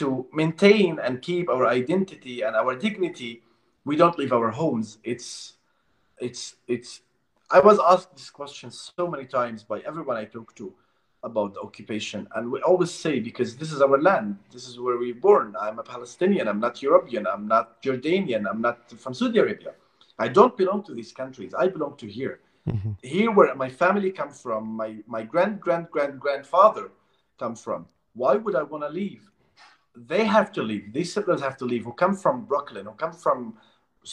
[0.00, 3.32] to maintain and keep our identity and our dignity,
[3.88, 4.98] we don't leave our homes.
[5.12, 5.54] It's
[6.26, 6.42] it's
[6.74, 6.90] it's
[7.50, 10.74] I was asked this question so many times by everyone I talk to
[11.22, 12.26] about the occupation.
[12.34, 15.54] And we always say, because this is our land, this is where we're born.
[15.60, 19.74] I'm a Palestinian, I'm not European, I'm not Jordanian, I'm not from Saudi Arabia.
[20.18, 21.54] I don't belong to these countries.
[21.54, 22.40] I belong to here.
[22.68, 22.92] Mm-hmm.
[23.02, 26.90] Here where my family come from, my, my grand grand grand grandfather
[27.38, 27.86] come from.
[28.14, 29.22] Why would I want to leave?
[29.96, 30.92] They have to leave.
[30.92, 33.54] These siblings have to leave who come from Brooklyn, who come from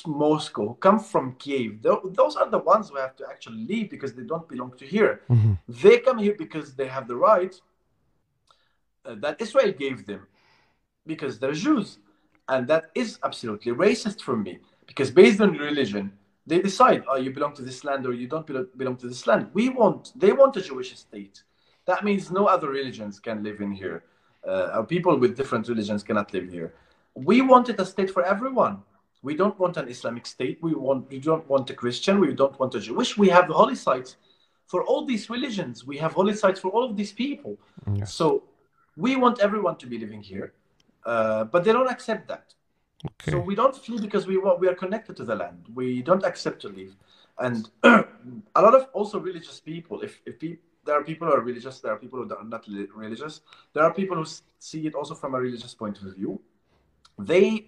[0.05, 1.81] Moscow, come from Kiev.
[1.81, 5.21] Those are the ones who have to actually leave because they don't belong to here.
[5.67, 7.53] They come here because they have the right
[9.05, 10.27] uh, that Israel gave them
[11.05, 11.99] because they're Jews.
[12.47, 16.11] And that is absolutely racist for me because based on religion,
[16.45, 18.47] they decide, oh, you belong to this land or you don't
[18.77, 19.49] belong to this land.
[19.53, 21.43] We want, they want a Jewish state.
[21.85, 24.03] That means no other religions can live in here.
[24.47, 26.73] Uh, people with different religions cannot live here.
[27.13, 28.81] We wanted a state for everyone.
[29.21, 30.57] We don't want an Islamic state.
[30.61, 31.09] We want.
[31.09, 32.19] We don't want a Christian.
[32.19, 33.17] We don't want a Jewish.
[33.17, 34.15] We have holy sites
[34.65, 35.85] for all these religions.
[35.85, 37.57] We have holy sites for all of these people.
[38.05, 38.43] So
[38.95, 40.53] we want everyone to be living here,
[41.05, 42.53] uh, but they don't accept that.
[43.05, 45.61] okay So we don't flee because we want, we are connected to the land.
[45.73, 46.95] We don't accept to leave,
[47.39, 47.69] and
[48.59, 50.01] a lot of also religious people.
[50.01, 52.63] If if pe- there are people who are religious, there are people who are not
[52.95, 53.41] religious.
[53.73, 54.25] There are people who
[54.59, 56.39] see it also from a religious point of view.
[57.17, 57.67] They,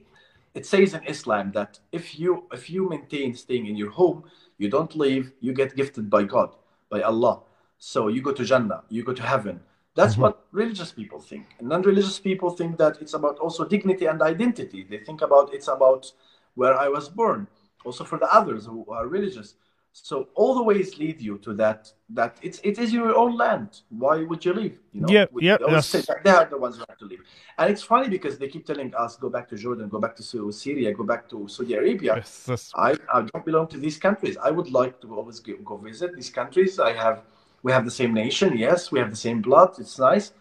[0.54, 4.24] it says in Islam that if you if you maintain staying in your home,
[4.58, 6.56] you don't leave, you get gifted by God,
[6.90, 7.42] by Allah.
[7.78, 9.62] So you go to Jannah, you go to heaven.
[9.96, 10.20] That's mhm.
[10.20, 11.46] what religious people think.
[11.60, 14.86] And non-religious people think that it's about also dignity and identity.
[14.90, 16.12] They think about it's about
[16.56, 17.48] where I was born.
[17.84, 19.56] Also for the others who are religious.
[19.94, 21.92] So all the ways lead you to that.
[22.10, 23.82] That it's it is your own land.
[23.90, 24.80] Why would you leave?
[24.94, 25.08] You know.
[25.12, 26.06] Yeah, We yeah, always say yes.
[26.08, 27.24] that they are the ones who have to leave.
[27.58, 30.24] And it's funny because they keep telling us go back to Jordan, go back to
[30.52, 32.16] Syria, go back to Saudi Arabia.
[32.16, 34.38] Yes, I, I don't belong to these countries.
[34.38, 36.80] I would like to always go, go visit these countries.
[36.80, 37.24] I have,
[37.64, 38.58] we have the same nation.
[38.58, 39.72] Yes, we have the same blood.
[39.78, 40.32] It's nice,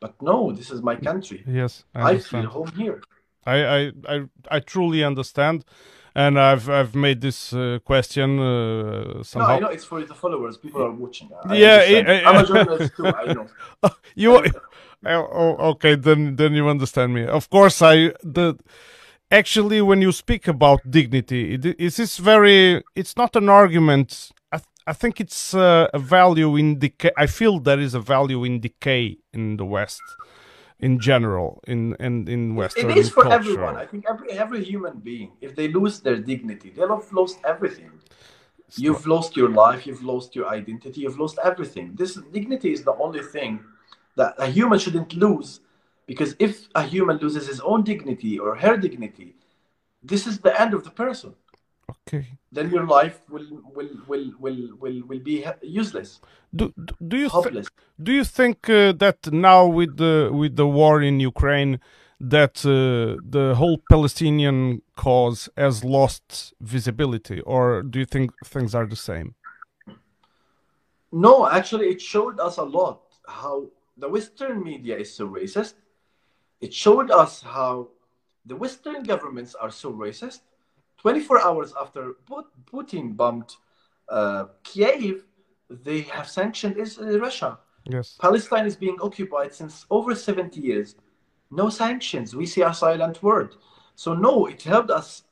[0.00, 1.44] but no, this is my country.
[1.46, 3.02] yes I I, feel home here.
[3.46, 5.64] I, I, I, I truly understand,
[6.18, 9.44] and I've I've made this uh, question uh, No.
[9.46, 10.58] I know it's for the followers.
[10.58, 11.30] People are watching.
[11.32, 12.08] I Yeah, understand.
[12.08, 13.06] yeah, I'm a journalist too.
[13.06, 13.46] I know.
[14.14, 14.30] you
[15.06, 18.54] oh, oh, okay then then you understand me of course i the
[19.30, 22.82] actually, when you speak about dignity, it, is this very?
[22.96, 24.30] It's not an argument.
[24.52, 27.10] I, th- I think it's uh, a value in decay.
[27.16, 30.16] I feel there is a value in decay in the West,
[30.80, 32.90] in general, in in in Western.
[32.90, 33.38] It is for culture.
[33.38, 33.76] everyone.
[33.76, 37.90] I think every every human being, if they lose their dignity, they'll have lost everything.
[38.76, 39.86] You've lost your life.
[39.86, 41.00] You've lost your identity.
[41.00, 41.94] You've lost everything.
[41.94, 43.64] This dignity is the only thing
[44.16, 45.60] that a human shouldn't lose,
[46.06, 49.34] because if a human loses his own dignity or her dignity,
[50.02, 51.34] this is the end of the person.
[51.90, 52.26] Okay.
[52.52, 56.20] Then your life will will will will will, will be useless,
[56.54, 56.72] Do
[57.08, 57.68] do- you hopeless.
[58.02, 61.80] do you think uh, that now with the with the war in Ukraine
[62.20, 68.86] that uh, the whole Palestinian cause has lost visibility, or do you think things are
[68.86, 69.34] the same?
[71.12, 73.66] No, actually, it showed us a lot how
[73.96, 75.74] the Western media is so racist.
[76.60, 77.88] It showed us how
[78.44, 80.40] the Western governments are so racist.
[80.98, 82.14] 24 hours after
[82.66, 83.54] Putin bombed
[84.08, 85.24] uh, Kiev,
[85.70, 87.58] they have sanctioned is- uh, Russia.
[87.84, 88.16] Yes.
[88.20, 90.96] Palestine is being occupied since over 70 years.
[91.50, 92.34] No sanctions.
[92.36, 93.54] We see a silent word.
[93.94, 95.22] So, no, it helped us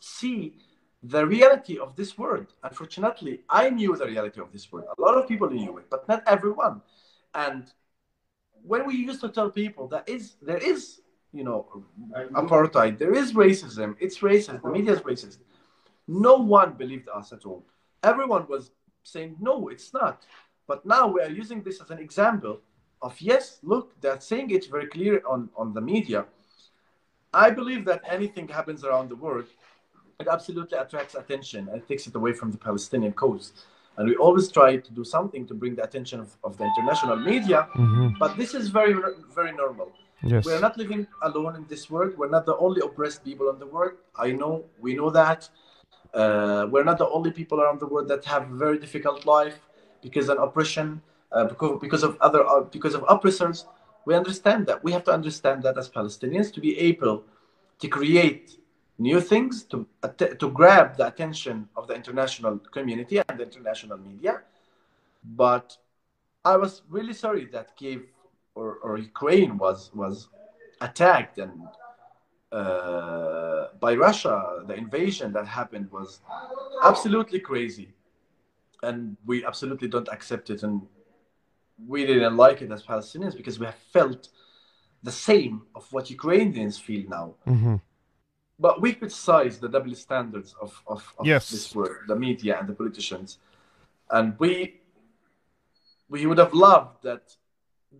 [0.00, 0.58] see
[1.02, 2.54] the reality of this world.
[2.62, 4.86] Unfortunately, I knew the reality of this world.
[4.96, 6.80] A lot of people knew it, but not everyone.
[7.34, 7.70] And
[8.62, 11.00] when we used to tell people that is there is,
[11.34, 11.66] you know,
[12.32, 15.38] apartheid, there is racism, it's racist, the media is racist.
[16.06, 17.64] No one believed us at all.
[18.02, 18.70] Everyone was
[19.02, 20.24] saying, no, it's not.
[20.66, 22.60] But now we are using this as an example
[23.02, 26.24] of yes, look, they're saying it very clear on, on the media.
[27.32, 29.46] I believe that anything happens around the world,
[30.20, 33.52] it absolutely attracts attention and takes it away from the Palestinian cause.
[33.96, 37.16] And we always try to do something to bring the attention of, of the international
[37.16, 37.68] media.
[37.74, 38.18] Mm-hmm.
[38.18, 38.94] But this is very,
[39.34, 39.92] very normal.
[40.24, 40.46] Yes.
[40.46, 42.16] We're not living alone in this world.
[42.16, 43.92] We're not the only oppressed people in the world.
[44.16, 45.48] I know, we know that.
[46.14, 49.58] Uh, we're not the only people around the world that have a very difficult life
[50.02, 51.02] because of oppression,
[51.32, 53.66] uh, because, because of other, uh, because of oppressors.
[54.06, 54.82] We understand that.
[54.82, 57.24] We have to understand that as Palestinians to be able
[57.80, 58.58] to create
[58.98, 59.86] new things, to,
[60.38, 64.40] to grab the attention of the international community and the international media.
[65.24, 65.76] But
[66.44, 68.02] I was really sorry that Kiev
[68.54, 70.28] or, or Ukraine was was
[70.80, 71.52] attacked and
[72.52, 74.62] uh, by Russia.
[74.66, 76.20] The invasion that happened was
[76.82, 77.88] absolutely crazy,
[78.82, 80.62] and we absolutely don't accept it.
[80.62, 80.82] And
[81.86, 84.28] we didn't like it as Palestinians because we have felt
[85.02, 87.34] the same of what Ukrainians feel now.
[87.46, 87.80] Mhm.
[88.58, 91.50] But we criticize the double standards of, of, of Yes.
[91.50, 93.38] this world, the media and the politicians.
[94.10, 94.80] And we
[96.08, 97.36] we would have loved that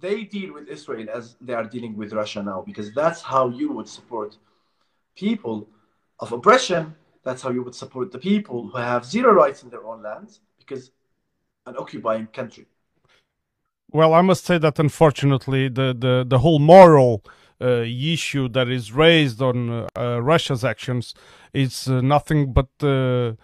[0.01, 3.73] they deal with Israel as they are dealing with Russia now, because that's how you
[3.73, 4.37] would support
[5.17, 5.69] people
[6.21, 6.95] of oppression.
[7.23, 10.41] That's how you would support the people who have zero rights in their own lands,
[10.59, 10.91] because
[11.67, 12.67] an occupying country.
[13.91, 17.25] Well, I must say that unfortunately, the the, the whole moral
[17.61, 17.85] uh,
[18.17, 21.15] issue that is raised on uh, Russia's actions
[21.53, 23.35] is uh, nothing but uh,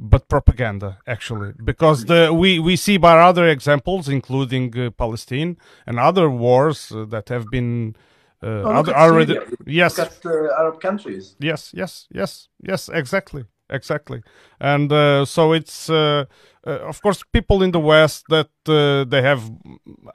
[0.00, 5.98] but propaganda, actually, because the we we see by other examples, including uh, Palestine and
[5.98, 7.94] other wars uh, that have been
[8.42, 9.98] uh, Oh, other, already yes.
[10.24, 11.36] Uh, Arab countries.
[11.38, 14.22] yes yes yes yes exactly exactly.
[14.60, 16.24] And uh, so it's uh,
[16.66, 19.50] uh, of course people in the west that uh, they have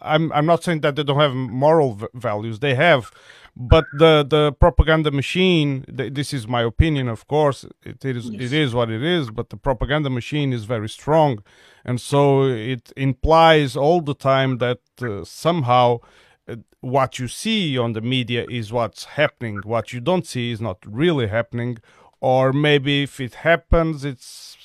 [0.01, 3.09] i'm i'm not saying that they don't have moral v- values they have
[3.55, 8.53] but the the propaganda machine th- this is my opinion of course it is it
[8.53, 11.43] is what it is but the propaganda machine is very strong.
[11.83, 15.99] And so it implies all the time that uh, somehow
[16.47, 19.59] uh, what you see on the media is what's happening.
[19.63, 21.77] What you don't see is not really happening,
[22.25, 24.57] or maybe if it happens, it's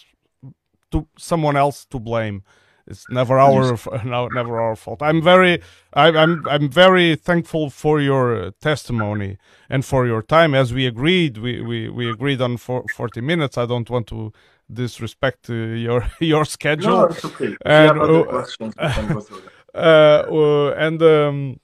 [0.93, 2.43] to someone else to blame.
[2.87, 5.03] It's never our no, never our fault.
[5.03, 5.61] I'm very
[5.93, 9.37] I, I'm I'm very thankful for your uh, testimony
[9.69, 10.55] and for your time.
[10.55, 13.59] As we agreed, we we, we agreed on for, 40 minutes.
[13.59, 14.33] I don't want to
[14.73, 15.55] disrespect uh,
[15.87, 17.01] your your schedule.
[17.01, 17.57] No, it's okay.
[17.67, 19.51] And, have other questions, we can go through them.
[19.75, 21.61] uh, uh, and um,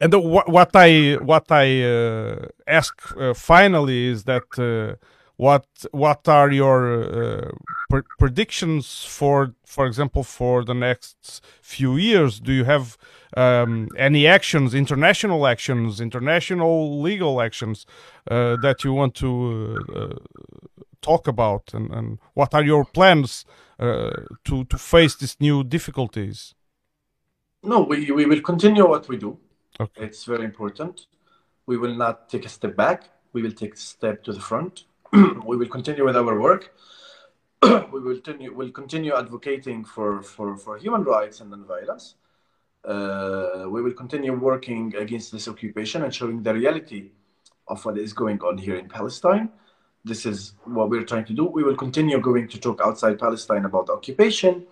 [0.00, 4.96] and the, what, I what I uh, ask uh, finally is that uh,
[5.36, 7.50] what what are your uh,
[7.88, 12.40] pre- predictions for for example for the next few years?
[12.40, 12.96] Do you have
[13.36, 17.86] um, any actions, international actions, international legal actions
[18.30, 20.48] uh, that you want to uh,
[21.00, 23.44] talk about, and, and what are your plans
[23.78, 26.54] to to face these new difficulties?
[27.62, 29.38] No, we, we will continue what we do.
[29.78, 30.04] Okay.
[30.04, 31.06] It's very important.
[31.66, 33.10] We will not take a step back.
[33.32, 34.84] we will take a step to the front.
[35.50, 36.72] we will continue with our work.
[37.92, 42.14] we will continue, will continue advocating for, for, for human rights and non-violence.
[42.82, 47.10] Uh, we will continue working against this occupation and showing the reality
[47.68, 49.50] of what is going on here in Palestine.
[50.02, 51.44] This is what we're trying to do.
[51.44, 54.64] We will continue going to talk outside Palestine about occupation.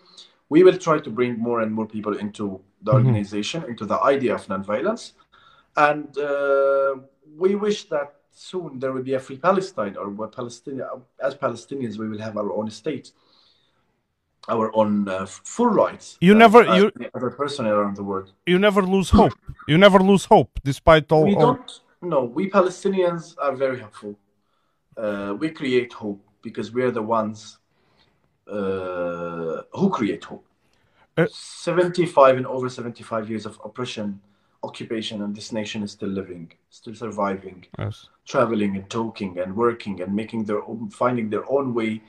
[0.48, 2.98] We will try to bring more and more people into the mm-hmm.
[2.98, 5.12] organization, into the idea of nonviolence.
[5.76, 6.96] And uh,
[7.36, 10.86] we wish that soon there will be a free Palestine, or what Palestinian,
[11.20, 13.12] as Palestinians, we will have our own state,
[14.48, 16.18] our own uh, full rights.
[16.20, 18.32] You never, you other person around the world.
[18.46, 19.32] You never lose hope.
[19.66, 21.24] You never lose hope, despite all.
[21.24, 21.54] We all...
[21.54, 21.80] don't.
[22.02, 24.18] No, we Palestinians are very hopeful.
[24.96, 27.58] Uh, we create hope because we are the ones
[28.46, 30.46] uh, who create hope.
[31.16, 34.20] Uh, 75 and over 75 years of oppression,
[34.62, 38.08] occupation, and this nation is still living, still surviving, yes.
[38.26, 42.02] traveling and talking and working and making their own, finding their own way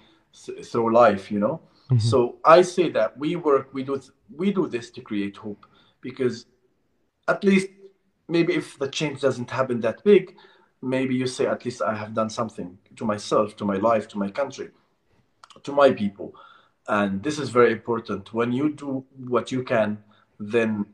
[0.46, 1.62] th- through life, you know?
[1.92, 2.00] Mm-hmm.
[2.00, 4.02] So I say that we work, we do,
[4.36, 5.66] we do this to create hope
[6.02, 6.48] because
[7.28, 7.68] at least
[8.28, 10.36] maybe if the change doesn't happen that big,
[10.82, 14.18] maybe you say, at least I have done something to myself, to my life, to
[14.18, 14.70] my country,
[15.64, 16.36] to my people.
[16.88, 18.34] And this is very important.
[18.34, 20.04] When you do what you can,
[20.40, 20.86] then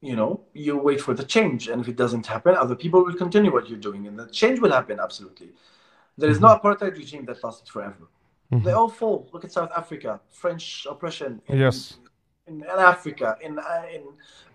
[0.00, 1.68] you know you wait for the change.
[1.68, 4.06] And if it doesn't happen other people will continue what you're doing.
[4.06, 5.50] And the change will happen absolutely.
[6.16, 6.66] There is no mm-hmm.
[6.66, 8.08] apartheid regime that lasted forever.
[8.52, 8.64] Mm-hmm.
[8.64, 9.28] they all fall.
[9.32, 10.20] Look at south africa.
[10.30, 11.98] French oppression in, yes.
[12.46, 14.04] in, in africa in uh, in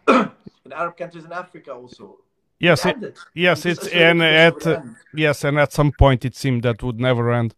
[0.66, 2.18] in arab countries in africa also.
[2.60, 4.82] Yes it, it yes it's and at uh,
[5.14, 7.56] yes and at some point it seemed that would never end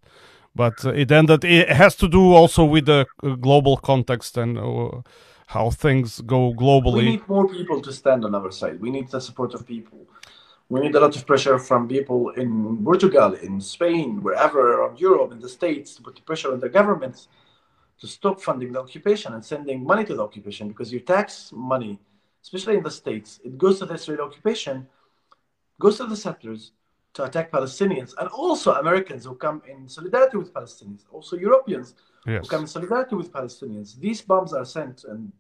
[0.56, 1.44] but uh, it ended.
[1.44, 5.02] It has to do also with the uh, global context and uh,
[5.48, 7.04] how things go globally.
[7.04, 8.80] We need more people to stand on our side.
[8.80, 10.08] We need the support of people.
[10.70, 15.32] We need a lot of pressure from people in Portugal, in Spain, wherever around Europe,
[15.32, 17.28] in the States, to put pressure on the governments
[18.00, 22.00] to stop funding the occupation and sending money to the occupation because your tax money,
[22.42, 24.88] especially in the States, it goes to the Israeli occupation,
[25.80, 26.72] goes to the settlers,
[27.16, 31.96] to attack Palestinians, and also Americans who come in solidarity with Palestinians, also Europeans
[32.28, 32.44] yes.
[32.44, 33.98] who come in solidarity with Palestinians.
[34.00, 35.32] These bombs are sent, and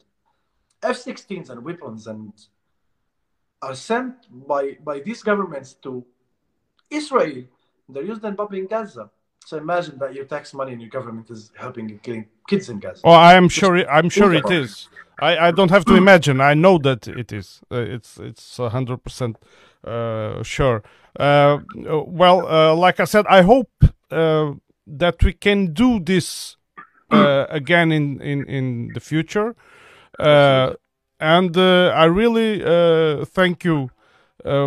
[0.81, 2.31] F-16s and weapons, and
[3.61, 4.15] are sent
[4.47, 6.05] by by these governments to
[6.89, 7.43] Israel.
[7.89, 9.09] They're used in bombing Gaza.
[9.45, 12.79] So imagine that your tax money and your government is helping and killing kids in
[12.79, 13.01] Gaza.
[13.03, 13.75] Oh, I'm sure.
[13.75, 14.87] It, I'm sure it is.
[15.19, 16.41] I, I don't have to imagine.
[16.41, 17.61] I know that it is.
[17.71, 19.37] Uh, it's it's hundred percent
[19.83, 20.81] uh, sure.
[21.19, 23.71] Uh, well, uh, like I said, I hope
[24.09, 26.57] that we can do this
[27.11, 29.55] again in, in, in the future.
[30.19, 33.89] and I really thank you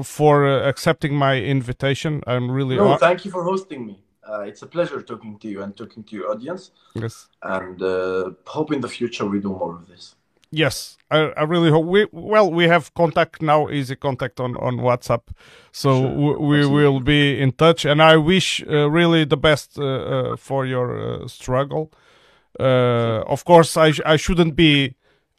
[0.03, 2.22] for accepting my invitation.
[2.26, 2.76] I'm really.
[2.76, 4.03] No, thank you for hosting me.
[4.28, 6.70] Uh, it's a pleasure talking to you and talking to your audience.
[6.94, 7.28] Yes.
[7.42, 10.16] And uh, hope in the future we do more of this.
[10.51, 14.78] Yes, I, I really hope we well we have contact now, easy contact on on
[14.78, 15.22] WhatsApp,
[15.72, 16.38] so sure.
[16.38, 17.84] we, will be in touch.
[17.84, 21.92] And I wish uh, really the best uh, uh, for your uh, struggle.
[22.59, 24.94] Uh, of course, I I shouldn't be.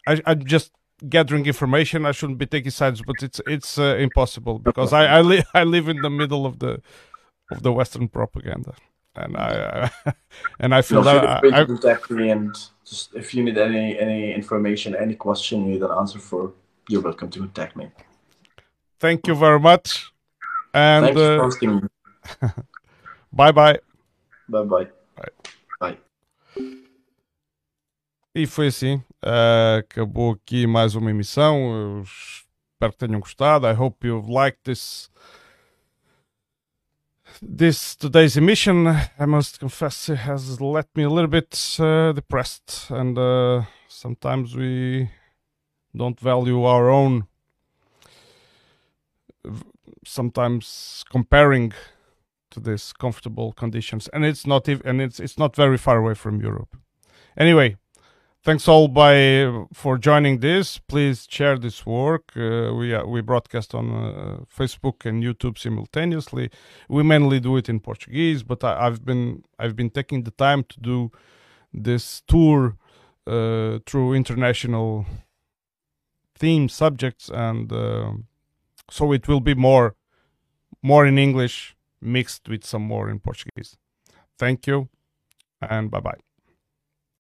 [0.08, 0.74] I I'm just
[1.08, 2.06] gathering information.
[2.06, 5.64] I shouldn't be taking sides, but it's it's uh, impossible because I I, li- I
[5.64, 6.82] live in the middle of the
[7.52, 8.76] of the Western propaganda
[9.20, 9.92] and I
[10.60, 12.56] and I feel that I, contact me and
[12.86, 16.54] just if you need any any information, any question you need an answer for,
[16.88, 17.92] you're welcome to contact me.
[19.00, 20.12] Thank you very much.
[20.74, 21.82] And Thanks uh, for hosting me.
[23.34, 23.80] bye bye.
[24.48, 24.88] Bye bye.
[25.16, 25.32] Bye.
[25.80, 25.98] Bye.
[28.36, 29.04] E foi assim.
[29.24, 31.58] Uh, acabou aqui mais uma emissão.
[31.72, 33.68] Eu espero que tenham gostado.
[33.68, 35.10] I hope you've liked this
[37.42, 43.18] this today's emission, I must confess, has left me a little bit uh, depressed, and
[43.18, 45.10] uh, sometimes we
[45.96, 47.28] don't value our own.
[50.06, 51.74] Sometimes comparing
[52.52, 56.42] to these comfortable conditions, and it's not and it's it's not very far away from
[56.42, 56.76] Europe.
[57.38, 57.78] Anyway,
[58.44, 60.78] thanks all by for joining this.
[60.78, 62.32] Please share this work.
[62.36, 66.50] Uh, we uh, we broadcast on uh, Facebook and YouTube simultaneously.
[66.88, 70.64] We mainly do it in Portuguese, but I, have been I've been taking the time
[70.70, 71.12] to do
[71.74, 72.78] this tour
[73.28, 75.06] uh, through international
[76.36, 78.14] theme subjects, and uh,
[78.90, 79.96] so it will be more
[80.82, 83.78] more in English mixed with some more in Portuguese.
[84.38, 84.90] Thank you,
[85.62, 86.29] and bye bye.